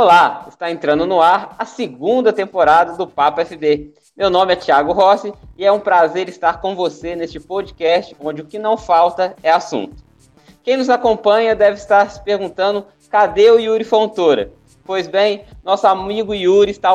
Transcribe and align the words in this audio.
Olá, 0.00 0.46
está 0.48 0.70
entrando 0.70 1.04
no 1.04 1.20
ar 1.20 1.56
a 1.58 1.64
segunda 1.64 2.32
temporada 2.32 2.92
do 2.96 3.04
Papo 3.04 3.44
FB. 3.44 3.94
Meu 4.16 4.30
nome 4.30 4.52
é 4.52 4.56
Thiago 4.56 4.92
Rossi 4.92 5.34
e 5.56 5.64
é 5.64 5.72
um 5.72 5.80
prazer 5.80 6.28
estar 6.28 6.60
com 6.60 6.76
você 6.76 7.16
neste 7.16 7.40
podcast 7.40 8.14
onde 8.20 8.40
o 8.40 8.44
que 8.44 8.60
não 8.60 8.76
falta 8.76 9.34
é 9.42 9.50
assunto. 9.50 9.96
Quem 10.62 10.76
nos 10.76 10.88
acompanha 10.88 11.56
deve 11.56 11.78
estar 11.78 12.08
se 12.12 12.22
perguntando 12.22 12.86
cadê 13.10 13.50
o 13.50 13.58
Yuri 13.58 13.82
Fontoura? 13.82 14.52
Pois 14.84 15.08
bem, 15.08 15.42
nosso 15.64 15.88
amigo 15.88 16.32
Yuri 16.32 16.70
está 16.70 16.90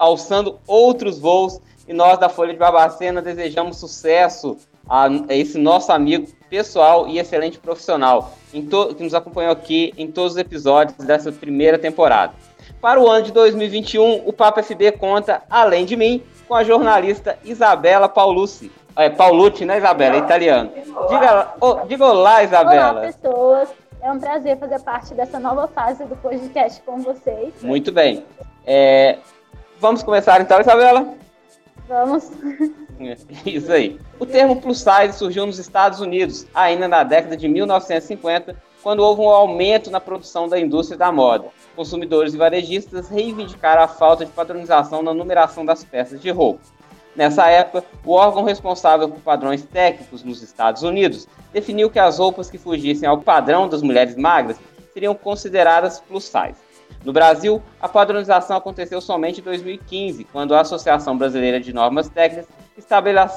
alçando 0.00 0.58
outros 0.66 1.16
voos 1.16 1.60
e 1.86 1.92
nós 1.92 2.18
da 2.18 2.28
Folha 2.28 2.52
de 2.52 2.58
Barbacena 2.58 3.22
desejamos 3.22 3.76
sucesso 3.76 4.56
a 4.88 5.08
esse 5.28 5.58
nosso 5.58 5.92
amigo 5.92 6.26
pessoal 6.50 7.06
e 7.06 7.20
excelente 7.20 7.56
profissional 7.56 8.32
que 8.50 9.04
nos 9.04 9.14
acompanhou 9.14 9.52
aqui 9.52 9.92
em 9.96 10.10
todos 10.10 10.32
os 10.32 10.38
episódios 10.38 10.96
dessa 11.06 11.30
primeira 11.30 11.78
temporada. 11.78 12.32
Para 12.80 13.00
o 13.00 13.08
ano 13.08 13.24
de 13.24 13.32
2021, 13.32 14.22
o 14.24 14.32
Papo 14.32 14.62
FB 14.62 14.92
conta, 14.92 15.42
além 15.50 15.84
de 15.84 15.96
mim, 15.96 16.22
com 16.46 16.54
a 16.54 16.62
jornalista 16.62 17.36
Isabela 17.44 18.08
Paulucci. 18.08 18.70
É, 18.94 19.10
Paulucci, 19.10 19.64
né, 19.64 19.78
Isabela? 19.78 20.16
É 20.16 20.18
italiano. 20.18 20.70
Diga, 21.08 21.54
oh, 21.60 21.74
diga 21.86 22.06
olá, 22.06 22.42
Isabela. 22.42 22.92
Olá, 22.92 23.00
pessoas. 23.00 23.68
É 24.00 24.12
um 24.12 24.20
prazer 24.20 24.56
fazer 24.58 24.80
parte 24.80 25.12
dessa 25.12 25.40
nova 25.40 25.66
fase 25.66 26.04
do 26.04 26.14
podcast 26.16 26.80
com 26.82 26.98
vocês. 26.98 27.52
Muito 27.62 27.90
bem. 27.90 28.24
É, 28.64 29.18
vamos 29.80 30.04
começar 30.04 30.40
então, 30.40 30.60
Isabela? 30.60 31.14
Vamos. 31.88 32.30
Isso 33.44 33.72
aí. 33.72 33.98
O 34.20 34.26
termo 34.26 34.60
plus 34.60 34.78
size 34.78 35.18
surgiu 35.18 35.46
nos 35.46 35.58
Estados 35.58 36.00
Unidos, 36.00 36.46
ainda 36.54 36.86
na 36.86 37.02
década 37.02 37.36
de 37.36 37.48
1950, 37.48 38.56
quando 38.82 39.00
houve 39.00 39.22
um 39.22 39.28
aumento 39.28 39.90
na 39.90 40.00
produção 40.00 40.48
da 40.48 40.58
indústria 40.58 40.98
da 40.98 41.10
moda. 41.12 41.48
Consumidores 41.74 42.34
e 42.34 42.36
varejistas 42.36 43.08
reivindicaram 43.08 43.82
a 43.82 43.88
falta 43.88 44.24
de 44.24 44.32
padronização 44.32 45.02
na 45.02 45.12
numeração 45.12 45.64
das 45.64 45.84
peças 45.84 46.20
de 46.20 46.30
roupa. 46.30 46.60
Nessa 47.16 47.48
época, 47.48 47.84
o 48.04 48.12
órgão 48.12 48.44
responsável 48.44 49.08
por 49.08 49.20
padrões 49.20 49.64
técnicos 49.64 50.22
nos 50.22 50.42
Estados 50.42 50.82
Unidos 50.82 51.26
definiu 51.52 51.90
que 51.90 51.98
as 51.98 52.18
roupas 52.18 52.48
que 52.48 52.58
fugissem 52.58 53.08
ao 53.08 53.18
padrão 53.18 53.68
das 53.68 53.82
mulheres 53.82 54.14
magras 54.14 54.56
seriam 54.92 55.14
consideradas 55.14 56.00
plus 56.00 56.24
size. 56.24 56.68
No 57.04 57.12
Brasil, 57.12 57.62
a 57.80 57.88
padronização 57.88 58.56
aconteceu 58.56 59.00
somente 59.00 59.40
em 59.40 59.44
2015, 59.44 60.24
quando 60.24 60.54
a 60.54 60.60
Associação 60.60 61.16
Brasileira 61.16 61.60
de 61.60 61.72
Normas 61.72 62.08
Técnicas 62.08 62.46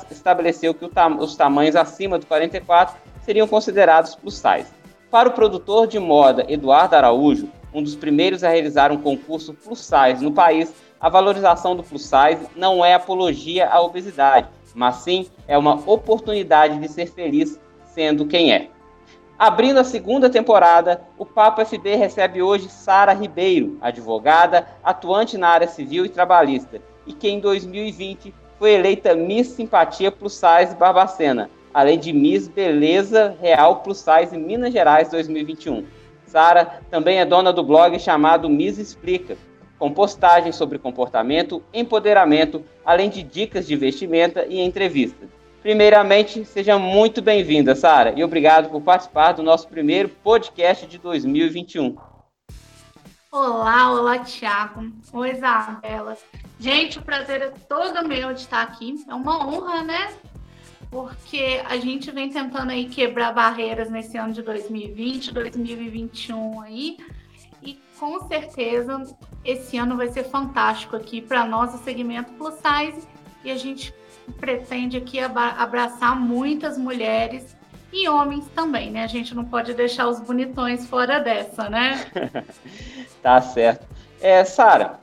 estabeleceu 0.10 0.74
que 0.74 0.86
os 1.20 1.36
tamanhos 1.36 1.76
acima 1.76 2.20
do 2.20 2.26
44 2.26 2.96
seriam 3.24 3.48
considerados 3.48 4.16
plus 4.16 4.36
size. 4.36 4.81
Para 5.12 5.28
o 5.28 5.34
produtor 5.34 5.88
de 5.88 6.00
moda 6.00 6.46
Eduardo 6.48 6.96
Araújo, 6.96 7.50
um 7.74 7.84
dos 7.84 7.98
primeiros 7.98 8.46
a 8.46 8.50
realizar 8.50 8.94
um 8.94 8.98
concurso 8.98 9.54
plus 9.54 9.80
size 9.80 10.24
no 10.24 10.32
país, 10.32 10.74
a 11.02 11.10
valorização 11.10 11.76
do 11.76 11.84
plus 11.84 12.04
size 12.04 12.48
não 12.56 12.84
é 12.84 12.94
apologia 12.94 13.68
à 13.68 13.82
obesidade, 13.82 14.48
mas 14.74 14.96
sim 14.96 15.28
é 15.50 15.58
uma 15.58 15.84
oportunidade 15.86 16.80
de 16.80 16.88
ser 16.88 17.08
feliz 17.08 17.60
sendo 17.94 18.26
quem 18.26 18.54
é. 18.54 18.70
Abrindo 19.38 19.80
a 19.80 19.84
segunda 19.84 20.30
temporada, 20.30 21.02
o 21.18 21.26
Papo 21.26 21.66
FB 21.66 21.96
recebe 21.96 22.42
hoje 22.42 22.70
Sara 22.70 23.12
Ribeiro, 23.12 23.78
advogada, 23.82 24.66
atuante 24.82 25.38
na 25.38 25.50
área 25.50 25.68
civil 25.68 26.06
e 26.06 26.10
trabalhista, 26.10 26.82
e 27.06 27.12
que 27.12 27.28
em 27.28 27.42
2020 27.42 28.34
foi 28.58 28.76
eleita 28.76 29.14
Miss 29.14 29.48
Simpatia 29.48 30.10
Plus 30.10 30.34
Size 30.34 30.74
Barbacena, 30.78 31.50
além 31.74 31.98
de 31.98 32.14
Miss 32.14 32.48
Beleza 32.48 33.36
Real 33.42 33.78
Plus 33.78 33.98
Size 33.98 34.38
Minas 34.38 34.74
Gerais 34.74 35.10
2021. 35.10 35.86
Sara 36.26 36.82
também 36.90 37.20
é 37.20 37.26
dona 37.26 37.52
do 37.52 37.64
blog 37.64 38.00
chamado 38.00 38.50
Miss 38.50 38.78
Explica, 38.78 39.38
com 39.78 39.92
postagens 39.92 40.56
sobre 40.56 40.80
comportamento, 40.80 41.62
empoderamento, 41.74 42.64
além 42.86 43.10
de 43.10 43.24
dicas 43.24 43.68
de 43.68 43.76
vestimenta 43.76 44.46
e 44.48 44.62
entrevistas. 44.62 45.30
Primeiramente, 45.62 46.44
seja 46.46 46.80
muito 46.80 47.22
bem-vinda, 47.22 47.76
Sara, 47.76 48.14
e 48.16 48.24
obrigado 48.24 48.70
por 48.70 48.82
participar 48.82 49.34
do 49.34 49.44
nosso 49.44 49.68
primeiro 49.68 50.10
podcast 50.10 50.88
de 50.88 50.98
2021. 50.98 51.96
Olá, 53.32 53.92
olá, 53.92 54.20
Tiago. 54.20 54.92
Oi, 55.14 55.32
Isabela. 55.32 56.18
Gente, 56.60 57.00
o 57.00 57.02
prazer 57.02 57.42
é 57.42 57.54
todo 57.70 58.08
meu 58.08 58.34
de 58.34 58.42
estar 58.42 58.62
aqui. 58.62 59.06
É 59.08 59.14
uma 59.14 59.48
honra, 59.48 59.84
né? 59.84 60.14
Porque 60.92 61.64
a 61.68 61.78
gente 61.78 62.12
vem 62.12 62.30
tentando 62.30 62.72
aí 62.72 62.86
quebrar 62.90 63.34
barreiras 63.34 63.90
nesse 63.90 64.18
ano 64.18 64.34
de 64.34 64.42
2020, 64.42 65.34
2021 65.34 66.62
aí, 66.62 66.98
e 67.64 67.80
com 67.98 68.28
certeza 68.28 69.02
esse 69.46 69.78
ano 69.78 69.96
vai 69.96 70.10
ser 70.10 70.26
fantástico 70.26 70.98
aqui 70.98 71.22
para 71.22 71.46
nós, 71.46 71.74
o 71.74 71.78
segmento 71.78 72.34
plus 72.34 72.56
size, 72.56 73.08
e 73.44 73.50
a 73.50 73.56
gente 73.56 73.94
pretende 74.38 74.98
aqui 74.98 75.18
abraçar 75.20 76.20
muitas 76.20 76.78
mulheres 76.78 77.56
e 77.92 78.08
homens 78.08 78.46
também, 78.50 78.92
né? 78.92 79.04
A 79.04 79.08
gente 79.08 79.34
não 79.34 79.46
pode 79.46 79.74
deixar 79.74 80.08
os 80.08 80.20
bonitões 80.20 80.86
fora 80.88 81.20
dessa, 81.20 81.70
né? 81.70 82.06
tá 83.24 83.42
certo. 83.42 83.86
É, 84.22 84.44
Sara, 84.46 85.00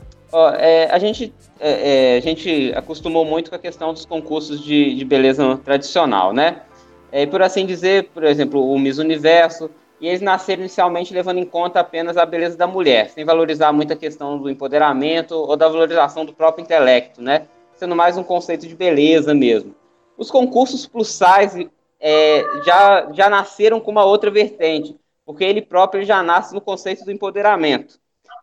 é, 0.59 0.91
a 0.91 0.99
gente 0.99 1.33
é, 1.59 2.15
é, 2.15 2.19
a 2.19 2.21
gente 2.21 2.73
acostumou 2.77 3.25
muito 3.25 3.51
com 3.51 3.57
a 3.57 3.59
questão 3.59 3.93
dos 3.93 4.05
concursos 4.05 4.63
de, 4.63 4.95
de 4.95 5.05
beleza 5.05 5.59
tradicional, 5.65 6.33
né? 6.33 6.63
É, 7.11 7.27
por 7.27 7.43
assim 7.43 7.65
dizer, 7.65 8.11
por 8.11 8.23
exemplo, 8.25 8.71
o 8.71 8.79
Miss 8.79 8.99
Universo, 8.99 9.71
e 10.01 10.07
eles 10.07 10.21
nasceram 10.21 10.61
inicialmente 10.61 11.13
levando 11.13 11.39
em 11.39 11.47
conta 11.47 11.81
apenas 11.81 12.17
a 12.17 12.27
beleza 12.27 12.57
da 12.57 12.67
mulher, 12.67 13.09
sem 13.11 13.25
valorizar 13.25 13.73
muito 13.73 13.93
a 13.93 13.97
questão 13.97 14.39
do 14.39 14.51
empoderamento 14.51 15.33
ou 15.33 15.57
da 15.57 15.67
valorização 15.67 16.25
do 16.25 16.33
próprio 16.33 16.63
intelecto, 16.63 17.23
né? 17.23 17.47
Sendo 17.75 17.97
mais 17.97 18.17
um 18.17 18.23
conceito 18.23 18.67
de 18.69 18.75
beleza 18.75 19.35
mesmo. 19.35 19.75
Os 20.17 20.31
concursos 20.31 20.87
plus 20.87 21.09
size 21.09 21.71
é, 21.99 22.45
já, 22.65 23.09
já 23.13 23.31
nasceram 23.31 23.81
com 23.81 23.91
uma 23.91 24.05
outra 24.05 24.31
vertente, 24.31 24.95
porque 25.25 25.45
ele 25.45 25.63
próprio 25.63 26.05
já 26.05 26.23
nasce 26.23 26.55
no 26.55 26.61
conceito 26.61 27.05
do 27.05 27.13
empoderamento 27.13 27.99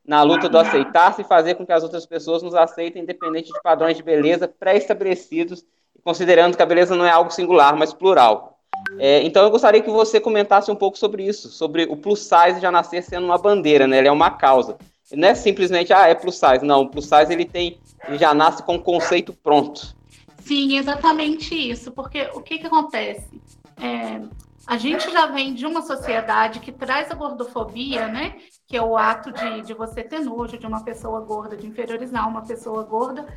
na 0.08 0.22
luta 0.22 0.48
do 0.48 0.58
aceitar-se 0.58 1.22
e 1.22 1.26
fazer 1.26 1.56
com 1.56 1.66
que 1.66 1.72
as 1.72 1.84
outras 1.84 2.06
pessoas 2.06 2.44
nos 2.44 2.54
aceitem, 2.54 3.02
independente 3.02 3.52
de 3.52 3.62
padrões 3.62 3.98
de 3.98 4.04
beleza 4.04 4.48
pré-estabelecidos, 4.48 5.66
considerando 6.04 6.56
que 6.56 6.62
a 6.62 6.66
beleza 6.66 6.96
não 6.96 7.06
é 7.06 7.10
algo 7.10 7.32
singular, 7.32 7.76
mas 7.76 7.94
plural. 7.94 8.60
É, 9.00 9.24
então 9.24 9.44
eu 9.44 9.50
gostaria 9.50 9.82
que 9.82 9.90
você 9.90 10.20
comentasse 10.20 10.70
um 10.70 10.76
pouco 10.76 10.98
sobre 10.98 11.24
isso, 11.24 11.50
sobre 11.50 11.86
o 11.86 11.98
plus 11.98 12.20
size 12.20 12.60
já 12.62 12.72
nascer 12.72 13.02
sendo 13.02 13.26
uma 13.26 13.38
bandeira, 13.38 13.88
né? 13.88 13.98
Ele 13.98 14.08
é 14.08 14.12
uma 14.12 14.30
causa. 14.30 14.78
Não 15.12 15.28
é 15.28 15.36
simplesmente, 15.36 15.94
ah, 15.94 16.08
é 16.08 16.16
plus 16.16 16.36
size. 16.36 16.64
Não, 16.64 16.82
o 16.82 16.90
plus 16.90 17.06
size 17.06 17.32
ele 17.32 17.46
tem, 17.46 17.80
ele 18.08 18.18
já 18.18 18.34
nasce 18.34 18.64
com 18.64 18.76
o 18.76 18.82
conceito 18.82 19.34
pronto. 19.34 19.96
Sim, 20.40 20.78
exatamente 20.78 21.56
isso. 21.56 21.92
Porque 21.92 22.30
o 22.34 22.42
que, 22.42 22.60
que 22.60 22.68
acontece? 22.68 23.42
É, 23.82 24.22
a 24.68 24.78
gente 24.78 25.12
já 25.12 25.28
vem 25.28 25.54
de 25.54 25.66
uma 25.66 25.82
sociedade 25.82 26.60
que 26.60 26.72
traz 26.72 27.12
a 27.12 27.16
gordofobia, 27.16 28.08
né? 28.08 28.38
Que 28.68 28.76
é 28.78 28.82
o 28.82 28.98
ato 28.98 29.32
de, 29.32 29.62
de 29.62 29.74
você 29.74 30.04
ter 30.04 30.20
nojo 30.20 30.58
de 30.58 30.66
uma 30.66 30.84
pessoa 30.84 31.22
gorda, 31.22 31.56
de 31.56 31.68
inferiorizar 31.68 32.28
uma 32.28 32.42
pessoa 32.42 32.84
gorda, 32.84 33.28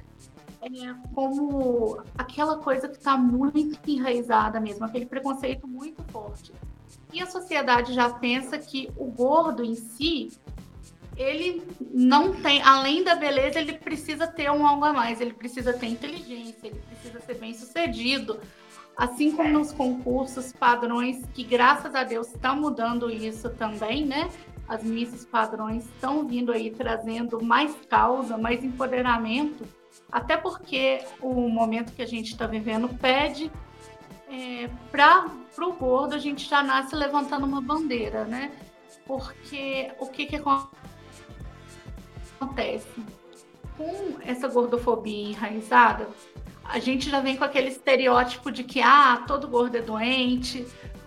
é 0.61 0.95
como 1.15 2.03
aquela 2.17 2.59
coisa 2.59 2.89
que 2.89 2.97
está 2.97 3.17
muito 3.17 3.79
enraizada 3.89 4.59
mesmo, 4.59 4.85
aquele 4.85 5.07
preconceito 5.07 5.69
muito 5.69 6.03
forte. 6.11 6.53
E 7.13 7.23
a 7.23 7.27
sociedade 7.27 7.93
já 7.93 8.11
pensa 8.11 8.59
que 8.59 8.91
o 8.97 9.07
gordo 9.07 9.63
em 9.63 9.75
si, 9.75 10.33
ele 11.17 11.63
não 11.93 12.35
tem, 12.43 12.61
além 12.63 13.05
da 13.05 13.15
beleza, 13.15 13.61
ele 13.61 13.75
precisa 13.75 14.27
ter 14.27 14.51
um 14.51 14.67
algo 14.67 14.85
a 14.85 14.93
mais, 14.93 15.21
ele 15.21 15.33
precisa 15.33 15.73
ter 15.73 15.87
inteligência, 15.87 16.67
ele 16.67 16.81
precisa 16.81 17.21
ser 17.21 17.35
bem 17.35 17.55
sucedido, 17.55 18.41
assim 18.99 19.31
como 19.31 19.49
nos 19.51 19.71
concursos 19.73 20.53
padrões, 20.53 21.25
que 21.33 21.45
graças 21.45 21.95
a 21.95 22.03
Deus 22.03 22.27
estão 22.27 22.57
mudando 22.57 23.09
isso 23.09 23.49
também, 23.51 24.05
né? 24.05 24.29
As 24.67 24.83
misses 24.83 25.25
padrões 25.25 25.85
estão 25.87 26.27
vindo 26.27 26.51
aí 26.51 26.73
trazendo 26.73 27.41
mais 27.41 27.73
causa, 27.89 28.37
mais 28.37 28.65
empoderamento, 28.65 29.65
até 30.11 30.37
porque 30.37 31.05
o 31.23 31.49
momento 31.49 31.93
que 31.93 32.03
a 32.03 32.07
gente 32.07 32.33
está 32.33 32.49
vivendo 32.49 32.89
pede 32.99 33.53
é, 34.29 34.69
para 34.91 35.31
o 35.59 35.73
gordo, 35.75 36.17
a 36.17 36.19
gente 36.19 36.49
já 36.49 36.61
nasce 36.61 36.97
levantando 36.97 37.47
uma 37.47 37.61
bandeira, 37.61 38.25
né? 38.25 38.51
Porque 39.07 39.93
o 40.01 40.09
que, 40.09 40.27
que 40.27 40.37
acontece? 42.41 42.89
Com 43.77 44.19
essa 44.23 44.49
gordofobia 44.49 45.31
enraizada, 45.31 46.09
a 46.69 46.79
gente 46.79 47.09
já 47.11 47.21
vem 47.21 47.37
com 47.37 47.45
aquele 47.45 47.69
estereótipo 47.69 48.53
de 48.53 48.63
que 48.63 48.81
ah, 48.81 49.25
todo 49.27 49.49
gordo 49.49 49.77
é 49.77 49.83
doente, 49.83 50.67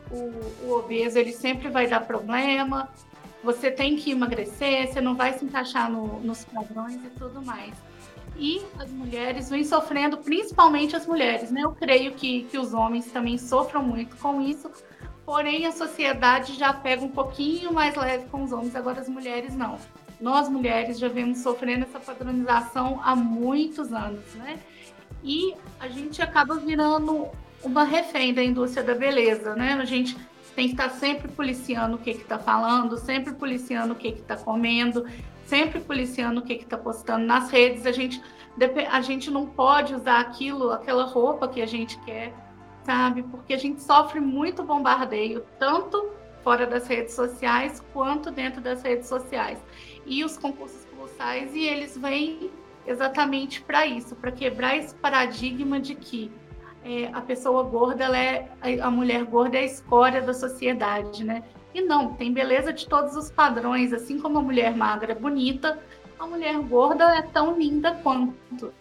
o, 0.10 0.68
o 0.68 0.74
obeso 0.74 1.18
ele 1.18 1.32
sempre 1.32 1.70
vai 1.70 1.88
dar 1.88 2.02
problema, 2.02 2.90
você 3.44 3.72
tem 3.72 3.96
que 3.96 4.12
emagrecer, 4.12 4.88
você 4.88 5.00
não 5.00 5.16
vai 5.16 5.34
se 5.38 5.46
encaixar 5.46 5.90
no, 5.90 6.20
nos 6.22 6.44
padrões 6.46 6.96
e 7.04 7.10
tudo 7.12 7.42
mais. 7.42 7.74
E 8.38 8.62
as 8.80 8.90
mulheres 8.90 9.50
vêm 9.50 9.64
sofrendo, 9.64 10.18
principalmente 10.18 10.96
as 10.96 11.06
mulheres, 11.06 11.52
né? 11.52 11.62
Eu 11.64 11.74
creio 11.74 12.14
que, 12.14 12.44
que 12.44 12.58
os 12.58 12.74
homens 12.74 13.12
também 13.12 13.38
sofram 13.38 13.84
muito 13.84 14.16
com 14.18 14.42
isso, 14.42 14.72
porém 15.26 15.68
a 15.68 15.72
sociedade 15.72 16.54
já 16.54 16.74
pega 16.74 17.04
um 17.04 17.10
pouquinho 17.10 17.72
mais 17.72 17.96
leve 17.96 18.26
com 18.30 18.44
os 18.44 18.52
homens, 18.52 18.76
agora 18.76 19.00
as 19.00 19.10
mulheres 19.10 19.56
não. 19.56 19.78
nós 20.20 20.50
mulheres 20.50 20.98
já 20.98 21.08
vemos 21.08 21.40
sofrendo 21.40 21.84
essa 21.84 22.00
padronização 22.00 23.00
há 23.04 23.16
muitos 23.16 23.92
anos, 23.94 24.34
né? 24.36 24.60
E 25.24 25.54
a 25.80 25.88
gente 25.88 26.22
acaba 26.22 26.56
virando 26.56 27.28
uma 27.64 27.84
refém 27.84 28.34
da 28.34 28.44
indústria 28.44 28.84
da 28.84 28.96
beleza, 28.96 29.56
né? 29.56 29.74
A 29.74 29.86
gente 29.86 30.18
tem 30.56 30.68
que 30.68 30.74
estar 30.74 30.90
sempre 30.90 31.28
policiando 31.28 31.96
o 31.96 32.00
que 32.00 32.12
está 32.12 32.38
falando, 32.38 32.98
sempre 32.98 33.34
policiando 33.34 33.94
o 33.94 33.96
que 33.96 34.10
está 34.10 34.36
comendo, 34.36 35.06
sempre 35.46 35.80
policiando 35.80 36.42
o 36.42 36.44
que 36.44 36.54
está 36.54 36.78
postando 36.78 37.26
nas 37.26 37.50
redes. 37.50 37.86
A 37.86 37.92
gente, 37.92 38.22
a 38.90 39.02
gente 39.02 39.30
não 39.30 39.46
pode 39.46 39.94
usar 39.94 40.20
aquilo, 40.20 40.72
aquela 40.72 41.06
roupa 41.06 41.48
que 41.48 41.62
a 41.62 41.66
gente 41.66 42.00
quer, 42.00 42.34
sabe? 42.84 43.24
Porque 43.24 43.54
a 43.54 43.58
gente 43.58 43.82
sofre 43.82 44.20
muito 44.20 44.64
bombardeio, 44.64 45.44
tanto 45.60 46.12
fora 46.44 46.66
das 46.66 46.88
redes 46.88 47.14
sociais 47.14 47.82
quanto 47.94 48.32
dentro 48.32 48.60
das 48.60 48.82
redes 48.82 49.08
sociais. 49.08 49.60
E 50.06 50.24
os 50.24 50.38
concursos 50.38 50.84
colossais, 50.86 51.54
e 51.54 51.64
eles 51.64 51.98
vêm 51.98 52.50
exatamente 52.86 53.62
para 53.62 53.86
isso, 53.86 54.16
para 54.16 54.32
quebrar 54.32 54.78
esse 54.78 54.94
paradigma 54.96 55.80
de 55.80 55.96
que 55.96 56.32
é, 56.84 57.08
a 57.14 57.22
pessoa 57.22 57.64
gorda, 57.64 58.06
ela 58.06 58.18
é, 58.18 58.50
a 58.82 58.90
mulher 58.90 59.24
gorda 59.26 59.58
é 59.58 59.62
a 59.62 59.66
escória 59.66 60.22
da 60.22 60.34
sociedade, 60.34 61.24
né? 61.24 61.44
E 61.74 61.82
não, 61.82 62.14
tem 62.16 62.34
beleza 62.34 62.74
de 62.74 62.88
todos 62.88 63.16
os 63.16 63.32
padrões, 63.32 63.94
assim 63.94 64.20
como 64.20 64.40
a 64.40 64.42
mulher 64.42 64.76
magra 64.76 65.14
é 65.14 65.16
bonita, 65.16 65.80
a 66.20 66.28
mulher 66.28 66.58
gorda 66.60 67.16
é 67.16 67.22
tão 67.22 67.58
linda 67.58 67.96
quanto. 68.04 68.74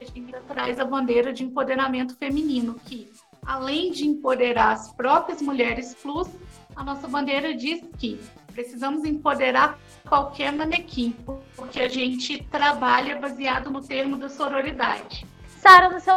A 0.00 0.04
gente 0.04 0.32
traz 0.46 0.78
a 0.78 0.84
bandeira 0.84 1.32
de 1.32 1.44
empoderamento 1.44 2.16
feminino, 2.16 2.74
que 2.86 3.10
além 3.44 3.90
de 3.90 4.06
empoderar 4.06 4.72
as 4.72 4.92
próprias 4.92 5.42
mulheres 5.42 5.94
plus, 5.94 6.28
a 6.76 6.84
nossa 6.84 7.08
bandeira 7.08 7.54
diz 7.54 7.82
que 7.98 8.20
precisamos 8.52 9.04
empoderar 9.04 9.78
qualquer 10.08 10.52
manequim, 10.52 11.16
porque 11.56 11.80
a 11.80 11.88
gente 11.88 12.42
trabalha 12.44 13.16
baseado 13.16 13.70
no 13.70 13.82
termo 13.82 14.16
da 14.16 14.28
sororidade. 14.28 15.26
Sara, 15.58 15.88
no 15.88 16.00
seu 16.00 16.14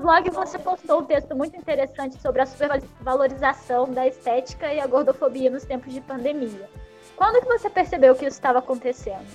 blog 0.00 0.28
você 0.30 0.58
postou 0.58 1.00
um 1.00 1.04
texto 1.04 1.34
muito 1.36 1.56
interessante 1.56 2.20
sobre 2.20 2.42
a 2.42 2.46
supervalorização 2.46 3.90
da 3.90 4.06
estética 4.06 4.72
e 4.72 4.80
a 4.80 4.86
gordofobia 4.86 5.48
nos 5.48 5.64
tempos 5.64 5.92
de 5.92 6.00
pandemia. 6.00 6.68
Quando 7.16 7.40
que 7.40 7.46
você 7.46 7.70
percebeu 7.70 8.14
que 8.14 8.26
isso 8.26 8.36
estava 8.36 8.58
acontecendo? 8.58 9.26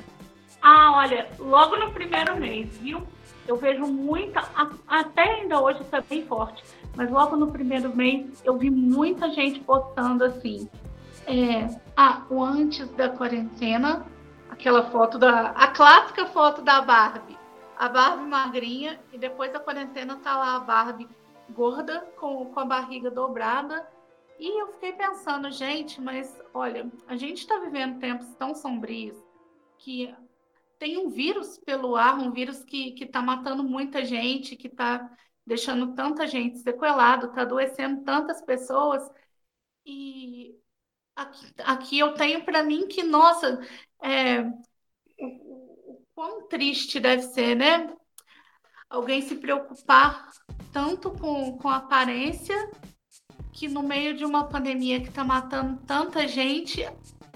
Ah, 0.61 0.97
olha, 0.97 1.27
logo 1.39 1.77
no 1.77 1.91
primeiro 1.93 2.35
mês, 2.35 2.77
viu? 2.77 3.01
Eu 3.47 3.55
vejo 3.55 3.87
muita, 3.87 4.43
até 4.87 5.23
ainda 5.23 5.59
hoje 5.59 5.81
isso 5.81 5.95
é 5.95 6.01
bem 6.01 6.25
forte, 6.25 6.63
mas 6.95 7.09
logo 7.09 7.35
no 7.35 7.49
primeiro 7.49 7.95
mês 7.95 8.41
eu 8.43 8.57
vi 8.57 8.69
muita 8.69 9.29
gente 9.29 9.61
postando 9.61 10.23
assim, 10.25 10.69
é, 11.29 11.79
ah, 11.95 12.25
o 12.31 12.43
antes 12.43 12.89
da 12.89 13.07
quarentena, 13.07 14.03
aquela 14.49 14.89
foto 14.89 15.19
da, 15.19 15.51
a 15.51 15.67
clássica 15.67 16.25
foto 16.25 16.63
da 16.63 16.81
Barbie, 16.81 17.37
a 17.77 17.87
Barbie 17.87 18.25
magrinha 18.25 18.99
e 19.13 19.17
depois 19.17 19.53
da 19.53 19.59
quarentena 19.59 20.17
tá 20.17 20.35
lá 20.35 20.55
a 20.55 20.59
Barbie 20.59 21.07
gorda 21.51 22.01
com, 22.19 22.45
com 22.45 22.59
a 22.59 22.65
barriga 22.65 23.11
dobrada. 23.11 23.87
E 24.39 24.59
eu 24.61 24.69
fiquei 24.73 24.93
pensando, 24.93 25.51
gente, 25.51 26.01
mas 26.01 26.41
olha, 26.51 26.91
a 27.07 27.15
gente 27.15 27.37
está 27.39 27.59
vivendo 27.59 27.99
tempos 27.99 28.33
tão 28.35 28.55
sombrios 28.55 29.15
que 29.77 30.13
tem 30.79 30.97
um 30.97 31.09
vírus 31.09 31.59
pelo 31.59 31.95
ar, 31.95 32.17
um 32.17 32.31
vírus 32.31 32.63
que 32.63 32.95
está 32.99 33.21
matando 33.21 33.63
muita 33.63 34.03
gente, 34.03 34.55
que 34.55 34.67
está 34.67 35.11
deixando 35.45 35.93
tanta 35.93 36.25
gente 36.25 36.57
sequelado, 36.59 37.27
está 37.27 37.41
adoecendo 37.41 38.03
tantas 38.03 38.41
pessoas. 38.41 39.09
E 39.85 40.55
aqui, 41.19 41.53
aqui 41.59 41.99
eu 41.99 42.13
tenho 42.13 42.43
para 42.43 42.63
mim 42.63 42.87
que, 42.87 43.03
nossa, 43.03 43.59
é, 44.01 44.45
quão 46.15 46.47
triste 46.47 46.99
deve 46.99 47.23
ser, 47.23 47.55
né? 47.55 47.93
Alguém 48.89 49.21
se 49.21 49.35
preocupar 49.35 50.29
tanto 50.71 51.11
com, 51.11 51.57
com 51.57 51.69
aparência 51.69 52.55
que 53.51 53.67
no 53.67 53.83
meio 53.83 54.15
de 54.15 54.23
uma 54.23 54.45
pandemia 54.45 55.01
que 55.01 55.09
está 55.09 55.23
matando 55.23 55.81
tanta 55.85 56.27
gente, 56.27 56.87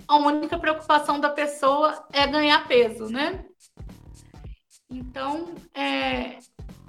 a 0.07 0.15
única 0.18 0.57
preocupação 0.57 1.19
da 1.19 1.29
pessoa 1.29 2.07
é 2.12 2.25
ganhar 2.25 2.68
peso, 2.68 3.07
né? 3.07 3.45
Então, 4.89 5.53
é, 5.74 6.38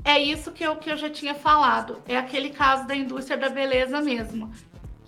é 0.04 0.18
isso 0.18 0.52
que 0.52 0.62
eu, 0.62 0.76
que 0.76 0.90
eu 0.90 0.96
já 0.96 1.10
tinha 1.10 1.34
falado. 1.34 2.02
É 2.06 2.16
aquele 2.16 2.50
caso 2.50 2.86
da 2.86 2.94
indústria 2.94 3.36
da 3.36 3.48
beleza 3.48 4.00
mesmo. 4.00 4.52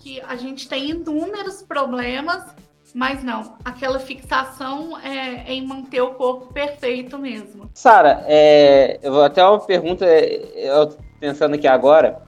Que 0.07 0.21
a 0.21 0.37
gente 0.37 0.69
tem 0.69 0.91
inúmeros 0.91 1.61
problemas 1.61 2.41
mas 2.95 3.21
não, 3.21 3.57
aquela 3.65 3.99
fixação 3.99 4.97
é, 4.99 5.43
é, 5.45 5.53
em 5.53 5.67
manter 5.67 6.01
o 6.01 6.13
corpo 6.13 6.53
perfeito 6.53 7.19
mesmo. 7.19 7.69
Sara, 7.73 8.23
é, 8.25 8.97
eu 9.03 9.11
vou 9.11 9.23
até 9.23 9.45
uma 9.45 9.59
pergunta, 9.59 10.05
eu 10.05 10.95
pensando 11.19 11.55
aqui 11.55 11.67
agora, 11.67 12.21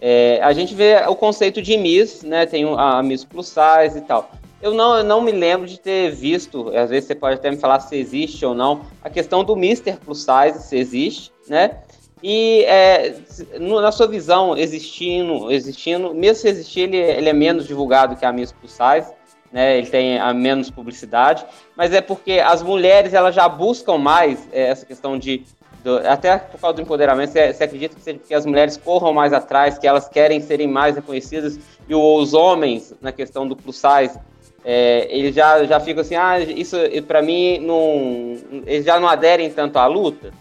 é, 0.00 0.40
a 0.40 0.52
gente 0.52 0.72
vê 0.72 0.96
o 1.08 1.16
conceito 1.16 1.60
de 1.60 1.76
Miss, 1.76 2.22
né? 2.22 2.46
Tem 2.46 2.64
a 2.64 3.02
Miss 3.02 3.24
Plus 3.24 3.48
Size 3.48 3.98
e 3.98 4.02
tal. 4.02 4.30
Eu 4.62 4.72
não, 4.72 4.98
eu 4.98 5.04
não 5.04 5.20
me 5.20 5.32
lembro 5.32 5.66
de 5.66 5.80
ter 5.80 6.12
visto, 6.12 6.68
às 6.74 6.88
vezes 6.88 7.08
você 7.08 7.14
pode 7.16 7.34
até 7.34 7.50
me 7.50 7.56
falar 7.56 7.80
se 7.80 7.96
existe 7.96 8.46
ou 8.46 8.54
não, 8.54 8.82
a 9.02 9.10
questão 9.10 9.42
do 9.42 9.54
Mr. 9.54 9.96
Plus 9.96 10.24
Size, 10.24 10.62
se 10.62 10.76
existe, 10.76 11.32
né? 11.48 11.82
E 12.26 12.64
é, 12.64 13.16
no, 13.60 13.82
na 13.82 13.92
sua 13.92 14.08
visão, 14.08 14.56
existindo, 14.56 15.52
existindo, 15.52 16.14
mesmo 16.14 16.36
se 16.36 16.48
existir, 16.48 16.80
ele, 16.80 16.96
ele 16.96 17.28
é 17.28 17.34
menos 17.34 17.66
divulgado 17.66 18.16
que 18.16 18.24
a 18.24 18.32
Miss 18.32 18.50
Plus 18.50 18.72
Size 18.72 19.12
né, 19.52 19.76
ele 19.76 19.88
tem 19.88 20.18
a 20.18 20.32
menos 20.32 20.70
publicidade, 20.70 21.44
mas 21.76 21.92
é 21.92 22.00
porque 22.00 22.40
as 22.40 22.62
mulheres 22.62 23.12
elas 23.12 23.34
já 23.34 23.46
buscam 23.46 23.98
mais 23.98 24.48
é, 24.52 24.68
essa 24.68 24.86
questão 24.86 25.18
de 25.18 25.44
do, 25.84 25.98
até 25.98 26.38
por 26.38 26.58
causa 26.58 26.76
do 26.76 26.80
empoderamento, 26.80 27.30
você, 27.30 27.52
você 27.52 27.64
acredita 27.64 27.94
que 27.94 28.00
seja 28.00 28.18
porque 28.18 28.32
as 28.32 28.46
mulheres 28.46 28.78
corram 28.78 29.12
mais 29.12 29.34
atrás, 29.34 29.76
que 29.76 29.86
elas 29.86 30.08
querem 30.08 30.40
serem 30.40 30.66
mais 30.66 30.96
reconhecidas 30.96 31.60
e 31.86 31.94
os 31.94 32.32
homens 32.32 32.94
na 33.02 33.12
questão 33.12 33.46
do 33.46 33.54
plus 33.54 33.76
size 33.76 34.18
é, 34.64 35.06
eles 35.14 35.34
já, 35.34 35.62
já 35.66 35.78
ficam 35.78 36.00
assim, 36.00 36.14
ah, 36.14 36.40
isso 36.40 36.74
para 37.06 37.20
mim 37.20 37.58
não. 37.58 38.38
Eles 38.64 38.86
já 38.86 38.98
não 38.98 39.06
aderem 39.06 39.50
tanto 39.50 39.78
à 39.78 39.86
luta? 39.86 40.32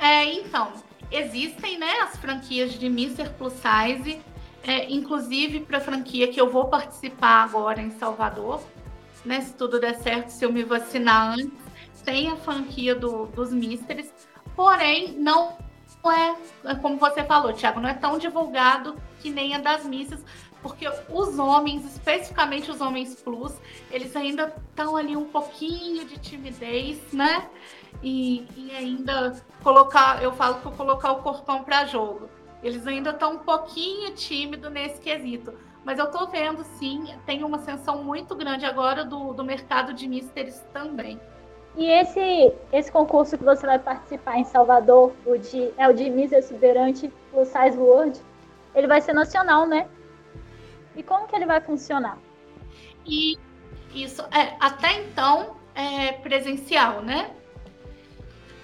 É, 0.00 0.24
então, 0.24 0.68
existem 1.10 1.78
né, 1.78 1.92
as 2.02 2.16
franquias 2.16 2.72
de 2.72 2.86
Mr. 2.86 3.30
Plus 3.38 3.52
Size 3.54 4.20
é, 4.66 4.90
inclusive 4.90 5.60
para 5.60 5.78
a 5.78 5.80
franquia 5.80 6.26
que 6.26 6.40
eu 6.40 6.50
vou 6.50 6.66
participar 6.66 7.44
agora 7.44 7.80
em 7.80 7.92
Salvador, 7.92 8.60
né? 9.24 9.40
Se 9.40 9.54
tudo 9.54 9.78
der 9.78 9.94
certo, 9.94 10.30
se 10.30 10.44
eu 10.44 10.52
me 10.52 10.64
vacinar 10.64 11.34
antes, 11.34 11.66
tem 12.04 12.28
a 12.30 12.36
franquia 12.36 12.94
do, 12.94 13.26
dos 13.26 13.52
Mysteries, 13.52 14.12
porém 14.56 15.12
não 15.12 15.56
é, 16.06 16.70
é, 16.70 16.74
como 16.76 16.98
você 16.98 17.22
falou, 17.24 17.52
Thiago, 17.52 17.80
não 17.80 17.88
é 17.88 17.94
tão 17.94 18.18
divulgado 18.18 18.96
que 19.20 19.30
nem 19.30 19.54
a 19.54 19.58
das 19.58 19.84
missas, 19.84 20.24
porque 20.62 20.88
os 21.10 21.38
homens, 21.38 21.84
especificamente 21.84 22.70
os 22.70 22.80
homens 22.80 23.14
plus, 23.16 23.52
eles 23.90 24.14
ainda 24.16 24.54
estão 24.68 24.96
ali 24.96 25.16
um 25.16 25.26
pouquinho 25.26 26.04
de 26.04 26.18
timidez, 26.18 26.98
né? 27.12 27.48
E, 28.02 28.46
e 28.56 28.70
ainda 28.74 29.34
colocar, 29.62 30.22
eu 30.22 30.32
falo 30.32 30.56
que 30.56 30.76
colocar 30.76 31.12
o 31.12 31.22
corpão 31.22 31.64
para 31.64 31.86
jogo. 31.86 32.28
Eles 32.62 32.86
ainda 32.86 33.10
estão 33.10 33.34
um 33.34 33.38
pouquinho 33.38 34.14
tímidos 34.14 34.70
nesse 34.70 35.00
quesito. 35.00 35.54
Mas 35.84 35.98
eu 35.98 36.06
estou 36.06 36.26
vendo, 36.26 36.64
sim, 36.64 37.14
tem 37.24 37.44
uma 37.44 37.58
ascensão 37.58 38.02
muito 38.02 38.34
grande 38.34 38.66
agora 38.66 39.04
do, 39.04 39.32
do 39.32 39.44
mercado 39.44 39.94
de 39.94 40.08
mysteries 40.08 40.60
também. 40.72 41.20
E 41.76 41.84
esse, 41.84 42.52
esse 42.72 42.90
concurso 42.90 43.36
que 43.36 43.44
você 43.44 43.66
vai 43.66 43.78
participar 43.78 44.38
em 44.38 44.44
Salvador, 44.44 45.12
o 45.24 45.36
de, 45.36 45.70
é 45.76 45.86
o 45.88 45.92
de 45.92 46.08
Miss 46.10 46.32
Exuberante 46.32 47.12
Plus 47.30 47.48
Size 47.48 47.78
World, 47.78 48.20
ele 48.74 48.86
vai 48.86 49.00
ser 49.00 49.12
nacional, 49.12 49.66
né? 49.66 49.86
E 50.96 51.02
como 51.02 51.28
que 51.28 51.36
ele 51.36 51.46
vai 51.46 51.60
funcionar? 51.60 52.18
E 53.04 53.38
isso, 53.94 54.22
é, 54.32 54.56
até 54.58 55.00
então, 55.02 55.56
é 55.74 56.12
presencial, 56.12 57.02
né? 57.02 57.30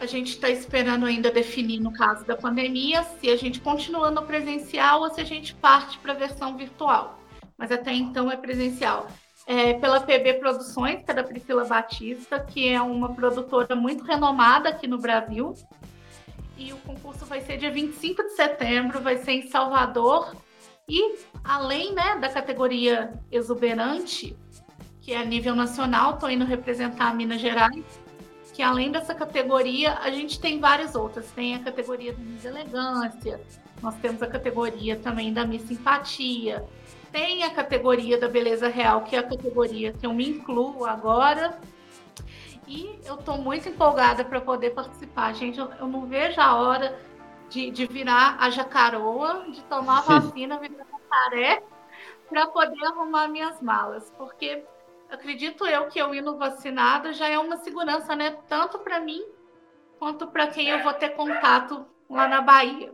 A 0.02 0.06
gente 0.06 0.30
está 0.30 0.50
esperando 0.50 1.06
ainda 1.06 1.30
definir, 1.30 1.78
no 1.78 1.92
caso 1.92 2.24
da 2.24 2.36
pandemia, 2.36 3.04
se 3.04 3.30
a 3.30 3.36
gente 3.36 3.60
continua 3.60 4.10
no 4.10 4.22
presencial 4.22 5.02
ou 5.02 5.14
se 5.14 5.20
a 5.20 5.24
gente 5.24 5.54
parte 5.54 5.96
para 6.00 6.12
a 6.12 6.16
versão 6.16 6.56
virtual. 6.56 7.20
Mas 7.56 7.70
até 7.70 7.92
então 7.92 8.28
é 8.28 8.36
presencial. 8.36 9.06
É, 9.46 9.74
pela 9.74 10.00
PB 10.00 10.40
Produções, 10.40 11.04
que 11.04 11.10
é 11.12 11.14
da 11.14 11.22
Priscila 11.22 11.64
Batista, 11.64 12.40
que 12.40 12.68
é 12.68 12.82
uma 12.82 13.14
produtora 13.14 13.76
muito 13.76 14.02
renomada 14.02 14.70
aqui 14.70 14.88
no 14.88 14.98
Brasil. 14.98 15.54
E 16.58 16.72
o 16.72 16.78
concurso 16.78 17.24
vai 17.24 17.40
ser 17.40 17.58
dia 17.58 17.70
25 17.70 18.24
de 18.24 18.30
setembro, 18.30 19.00
vai 19.00 19.18
ser 19.18 19.30
em 19.30 19.48
Salvador. 19.50 20.34
E 20.88 21.14
além 21.44 21.94
né, 21.94 22.18
da 22.18 22.28
categoria 22.28 23.12
exuberante, 23.30 24.36
que 25.00 25.12
é 25.12 25.18
a 25.18 25.24
nível 25.24 25.54
nacional, 25.54 26.14
estou 26.14 26.28
indo 26.28 26.44
representar 26.44 27.14
Minas 27.14 27.40
Gerais 27.40 28.01
que 28.52 28.62
além 28.62 28.92
dessa 28.92 29.14
categoria, 29.14 29.94
a 29.98 30.10
gente 30.10 30.38
tem 30.40 30.60
várias 30.60 30.94
outras. 30.94 31.30
Tem 31.32 31.54
a 31.54 31.60
categoria 31.60 32.12
da 32.12 32.18
Miss 32.18 32.44
Elegância, 32.44 33.40
nós 33.82 33.94
temos 33.96 34.22
a 34.22 34.26
categoria 34.26 34.96
também 34.96 35.32
da 35.32 35.44
Miss 35.44 35.62
Simpatia, 35.62 36.64
tem 37.10 37.44
a 37.44 37.50
categoria 37.50 38.18
da 38.18 38.28
Beleza 38.28 38.68
Real, 38.68 39.02
que 39.02 39.14
é 39.14 39.18
a 39.18 39.22
categoria 39.22 39.92
que 39.92 40.06
eu 40.06 40.14
me 40.14 40.28
incluo 40.28 40.86
agora. 40.86 41.58
E 42.66 42.98
eu 43.04 43.16
estou 43.16 43.36
muito 43.36 43.68
empolgada 43.68 44.24
para 44.24 44.40
poder 44.40 44.70
participar. 44.70 45.34
Gente, 45.34 45.58
eu, 45.58 45.70
eu, 45.78 45.86
não 45.86 46.06
vejo 46.06 46.40
a 46.40 46.54
hora 46.54 46.98
de, 47.50 47.70
de 47.70 47.86
virar 47.86 48.36
a 48.40 48.48
jacaroa, 48.48 49.44
de 49.50 49.62
tomar 49.64 49.98
a 49.98 50.00
vacina, 50.20 50.58
virar 50.58 50.86
jacaré, 50.90 51.62
para 52.30 52.46
poder 52.46 52.82
arrumar 52.86 53.28
minhas 53.28 53.60
malas. 53.60 54.10
Porque 54.16 54.64
acredito 55.12 55.66
eu 55.66 55.88
que 55.88 55.98
eu 55.98 56.14
indo 56.14 56.38
vacinada 56.38 57.12
já 57.12 57.28
é 57.28 57.38
uma 57.38 57.58
segurança, 57.58 58.16
né? 58.16 58.36
Tanto 58.48 58.78
para 58.78 58.98
mim 58.98 59.22
quanto 59.98 60.26
para 60.26 60.46
quem 60.46 60.68
eu 60.68 60.82
vou 60.82 60.94
ter 60.94 61.10
contato 61.10 61.84
lá 62.08 62.26
na 62.26 62.40
Bahia. 62.40 62.90